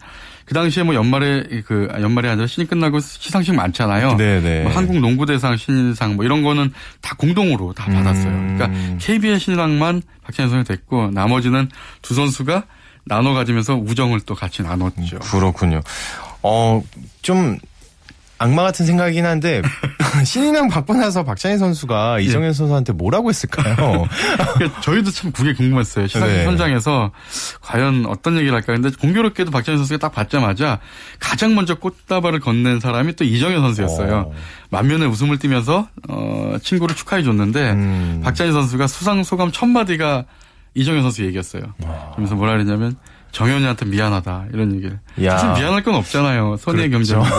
그 0.50 0.54
당시에 0.54 0.82
뭐 0.82 0.96
연말에 0.96 1.44
그 1.64 1.86
아, 1.92 2.00
연말이 2.00 2.26
아니라 2.26 2.48
신인 2.48 2.66
끝나고 2.66 2.98
시상식 2.98 3.54
많잖아요. 3.54 4.16
네네. 4.16 4.62
뭐 4.64 4.72
한국 4.72 4.98
농구대상 4.98 5.56
신인상 5.56 6.16
뭐 6.16 6.24
이런 6.24 6.42
거는 6.42 6.72
다 7.00 7.14
공동으로 7.16 7.72
다 7.72 7.84
받았어요. 7.84 8.32
음. 8.32 8.56
그러니까 8.58 8.98
KBL 8.98 9.38
신인왕만 9.38 10.02
박찬희 10.24 10.50
선수가 10.50 10.74
됐고 10.74 11.12
나머지는 11.12 11.68
두 12.02 12.14
선수가 12.14 12.64
나눠 13.04 13.32
가지면서 13.32 13.76
우정을 13.76 14.22
또 14.22 14.34
같이 14.34 14.64
나눴죠. 14.64 15.20
그렇군요. 15.20 15.82
어, 16.42 16.82
좀 17.22 17.56
악마 18.40 18.62
같은 18.62 18.86
생각이긴 18.86 19.26
한데 19.26 19.60
신인왕 20.24 20.68
받고 20.68 20.94
나서 20.94 21.24
박찬희 21.24 21.58
선수가 21.58 22.20
이정현 22.20 22.54
선수한테 22.54 22.94
뭐라고 22.94 23.28
했을까요? 23.28 23.76
그러니까 24.54 24.80
저희도 24.80 25.10
참 25.10 25.30
그게 25.30 25.52
궁금했어요. 25.52 26.06
시상식 26.06 26.38
네. 26.38 26.46
현장에서 26.46 27.12
과연 27.60 28.06
어떤 28.06 28.36
얘기를 28.38 28.54
할까. 28.54 28.72
근데 28.72 28.88
공교롭게도 28.98 29.50
박찬희 29.50 29.76
선수가 29.76 29.98
딱 29.98 30.12
받자마자 30.12 30.80
가장 31.18 31.54
먼저 31.54 31.74
꽃다발을 31.74 32.40
건넨 32.40 32.80
사람이 32.80 33.14
또 33.16 33.24
이정현 33.24 33.60
선수였어요. 33.60 34.30
어. 34.30 34.32
만면에 34.70 35.04
웃음을 35.04 35.38
띠면서 35.38 35.88
어, 36.08 36.56
친구를 36.62 36.96
축하해 36.96 37.22
줬는데 37.22 37.72
음. 37.72 38.20
박찬희 38.24 38.52
선수가 38.52 38.86
수상 38.86 39.22
소감 39.22 39.52
첫 39.52 39.66
마디가 39.66 40.24
이정현 40.74 41.02
선수 41.02 41.26
얘기였어요. 41.26 41.62
그러면서 42.12 42.36
뭐라 42.36 42.52
그랬냐면 42.52 42.96
정현이한테 43.32 43.86
미안하다 43.86 44.46
이런 44.52 44.74
얘기를. 44.74 44.98
야. 45.22 45.38
사실 45.38 45.62
미안할 45.62 45.82
건 45.82 45.94
없잖아요. 45.94 46.56
선의의 46.58 46.90
그렇죠. 46.90 47.20
경쟁. 47.22 47.32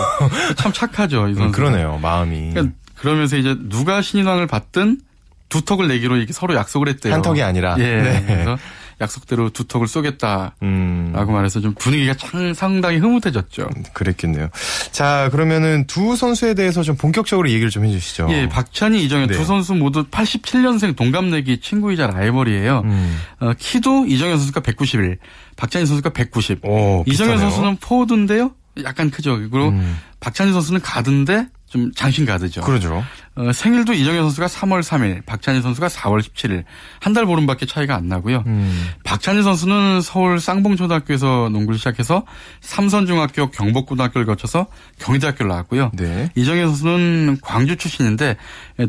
참 0.55 0.71
착하죠 0.73 1.27
이 1.27 1.33
선수. 1.33 1.47
음, 1.47 1.51
그러네요, 1.51 1.99
마음이. 2.01 2.51
그러니까 2.51 2.75
그러면서 2.95 3.37
이제 3.37 3.55
누가 3.69 4.01
신인왕을 4.01 4.47
받든 4.47 5.01
두 5.49 5.65
턱을 5.65 5.87
내기로 5.87 6.15
이렇게 6.15 6.33
서로 6.33 6.55
약속을 6.55 6.87
했대요. 6.87 7.13
한 7.13 7.21
턱이 7.21 7.41
아니라. 7.43 7.75
예. 7.79 7.83
네. 7.83 8.23
그래서 8.25 8.57
약속대로 9.01 9.49
두 9.49 9.65
턱을 9.65 9.87
쏘겠다라고 9.87 10.53
음, 10.61 11.11
말해서 11.13 11.59
좀 11.59 11.73
분위기가 11.73 12.13
참 12.13 12.53
상당히 12.53 12.97
흐뭇해졌죠. 12.99 13.67
그랬겠네요. 13.93 14.49
자, 14.91 15.27
그러면은 15.31 15.87
두 15.87 16.15
선수에 16.15 16.53
대해서 16.53 16.83
좀 16.83 16.95
본격적으로 16.95 17.49
얘기를 17.49 17.69
좀 17.71 17.83
해주시죠. 17.83 18.27
예, 18.29 18.47
박찬희, 18.47 19.03
이정현 19.03 19.29
네. 19.29 19.33
두 19.37 19.43
선수 19.43 19.73
모두 19.73 20.03
87년생 20.05 20.95
동갑내기 20.95 21.59
친구이자 21.61 22.07
라이벌이에요. 22.07 22.81
음. 22.85 23.17
어, 23.39 23.53
키도 23.57 24.05
이정현 24.05 24.37
선수가 24.37 24.59
191, 24.61 25.17
박찬희 25.61 25.85
선수가 25.85 26.09
190. 26.09 26.65
오, 26.65 27.03
이정현. 27.05 27.37
선수는 27.37 27.77
포워드인데요. 27.77 28.51
약간 28.83 29.11
크죠. 29.11 29.37
그리고 29.37 29.69
음. 29.69 29.95
박찬희 30.19 30.51
선수는 30.53 30.81
가드인데 30.81 31.49
좀 31.69 31.91
장신 31.93 32.25
가드죠. 32.25 32.61
그러죠. 32.61 33.03
어, 33.35 33.51
생일도 33.53 33.93
이정현 33.93 34.23
선수가 34.23 34.47
3월 34.47 34.81
3일, 34.81 35.23
박찬희 35.25 35.61
선수가 35.61 35.87
4월 35.87 36.19
17일. 36.19 36.63
한 36.99 37.13
달 37.13 37.25
보름밖에 37.27 37.67
차이가 37.67 37.95
안 37.95 38.07
나고요. 38.07 38.43
음. 38.47 38.87
박찬희 39.03 39.43
선수는 39.43 40.01
서울 40.01 40.39
쌍봉초등학교에서 40.39 41.49
농구를 41.51 41.77
시작해서 41.77 42.25
삼선중학교 42.61 43.51
경복고등학교를 43.51 44.25
거쳐서 44.25 44.65
경희대학교를 44.99 45.47
나왔고요. 45.49 45.91
네. 45.93 46.29
이정현 46.35 46.67
선수는 46.69 47.37
광주 47.43 47.75
출신인데 47.75 48.35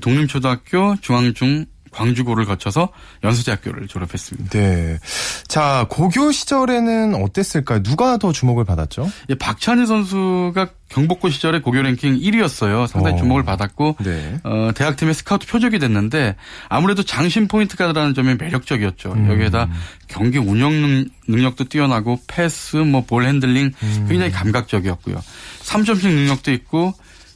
독립초등학교, 0.01 0.97
중앙중, 1.03 1.67
광주고를 1.93 2.45
거쳐서 2.47 2.89
연수대학교를 3.23 3.87
졸업했습니다. 3.87 4.51
네. 4.51 4.99
자, 5.47 5.87
고교 5.91 6.33
시절에는 6.33 7.15
어땠을까요? 7.23 7.83
누가 7.83 8.17
더 8.17 8.33
주목을 8.33 8.65
받았죠? 8.65 9.11
예, 9.31 9.35
박찬희 9.35 9.87
선수가 9.87 10.69
경복고 10.89 11.31
시절에 11.31 11.61
고교 11.61 11.81
랭킹 11.83 12.19
1위였어요. 12.19 12.87
상당히 12.87 13.17
어. 13.17 13.19
주목을 13.19 13.45
받았고 13.45 13.97
네. 14.05 14.39
어, 14.45 14.71
대학팀의 14.75 15.15
스카우트 15.15 15.47
표적이 15.47 15.79
됐는데 15.79 16.37
아무래도 16.69 17.03
장신 17.03 17.49
포인트가라는 17.49 18.15
점이 18.15 18.35
매력적이었죠. 18.35 19.13
음. 19.13 19.31
여기에다 19.31 19.69
경기 20.09 20.39
운영 20.39 20.73
능- 20.83 21.09
능력도 21.29 21.65
뛰어나고 21.65 22.21
패스, 22.27 22.77
뭐 22.77 23.03
볼 23.07 23.25
핸들링 23.27 23.73
음. 23.83 24.07
굉장히 24.09 24.31
감각적이었고요. 24.33 25.23
3점슛 25.63 26.09
능력도 26.09 26.53
있고 26.53 26.93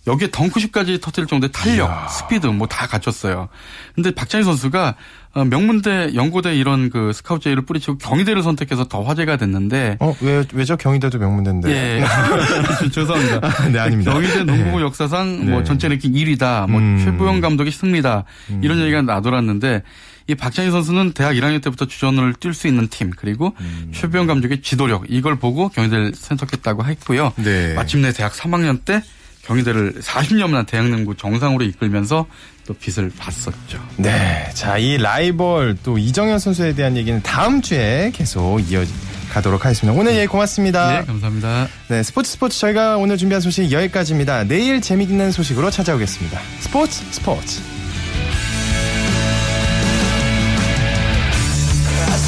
여기에 0.07 0.29
덩크슛까지 0.31 1.01
터뜨릴 1.01 1.27
정도의 1.27 1.51
탄력, 1.53 2.11
스피드 2.11 2.47
뭐 2.47 2.67
다 2.69 2.87
갖췄어요. 2.87 3.49
근데 3.95 4.11
박찬희 4.13 4.45
선수가 4.45 4.95
어, 5.35 5.45
명문대, 5.45 6.13
연고대 6.15 6.57
이런 6.57 6.89
그 6.91 7.13
스카우트 7.13 7.45
제의를 7.45 7.65
뿌리치고 7.67 7.99
경희대를 7.99 8.43
선택해서 8.43 8.85
더 8.85 9.03
화제가 9.03 9.37
됐는데 9.37 9.97
어, 10.01 10.15
왜, 10.21 10.45
왜죠? 10.55 10.77
경희대도 10.77 11.19
명문대인데. 11.19 11.71
예. 11.71 12.05
죄송합니다. 12.91 13.69
네, 13.73 13.79
아닙니다. 13.79 14.13
경희대 14.13 14.45
농구부 14.45 14.81
역사상 14.81 15.51
뭐 15.51 15.59
네. 15.59 15.65
전체 15.65 15.89
랭킹 15.89 16.13
1위다. 16.13 16.71
뭐 16.71 16.81
음. 16.81 17.03
최부영 17.05 17.41
감독의 17.41 17.73
승리다. 17.73 18.25
이런 18.63 18.81
얘기가 18.81 19.03
나돌았는데 19.03 19.83
이 20.29 20.35
박찬희 20.35 20.71
선수는 20.71 21.13
대학 21.13 21.33
1학년 21.35 21.63
때부터 21.63 21.87
주전을 21.87 22.35
뛸 22.35 22.53
수 22.55 22.67
있는 22.67 22.89
팀 22.89 23.11
그리고 23.17 23.55
음. 23.61 23.93
최부영 23.95 24.27
감독의 24.27 24.63
지도력 24.63 25.05
이걸 25.09 25.37
보고 25.37 25.69
경희대를 25.69 26.13
선택했다고 26.15 26.85
했고요. 26.85 27.33
네. 27.37 27.75
마침내 27.75 28.13
대학 28.13 28.33
3학년 28.33 28.85
때 28.85 29.03
경희대를 29.47 29.95
40년만 30.01 30.67
대학농구 30.67 31.17
정상으로 31.17 31.65
이끌면서 31.65 32.27
또 32.67 32.75
빛을 32.75 33.13
봤었죠. 33.17 33.83
네. 33.97 34.51
자, 34.55 34.77
이 34.77 34.99
라이벌 34.99 35.79
또 35.83 35.99
이정현 35.99 36.39
선수에 36.39 36.75
대한 36.75 36.97
얘기는 36.97 37.23
다음 37.23 37.63
주에 37.63 38.11
계속 38.13 38.61
이어가도록 38.61 39.65
하겠습니다. 39.65 39.99
오늘 39.99 40.17
얘기 40.17 40.27
고맙습니다. 40.27 41.01
네, 41.01 41.07
감사합니다. 41.07 41.69
네, 41.89 42.03
스포츠 42.03 42.33
스포츠 42.33 42.59
저희가 42.59 42.97
오늘 42.97 43.17
준비한 43.17 43.41
소식 43.41 43.71
여기까지입니다. 43.71 44.45
내일 44.45 44.81
재미있는 44.81 45.31
소식으로 45.31 45.71
찾아오겠습니다. 45.71 46.41
스포츠 46.61 47.03
스포츠. 47.13 47.63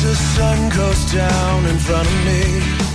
The 0.00 0.14
sun 0.14 0.70
goes 0.70 1.10
down 1.10 1.66
in 1.66 1.76
front 1.80 2.08
of 2.08 2.24
me 2.24 2.87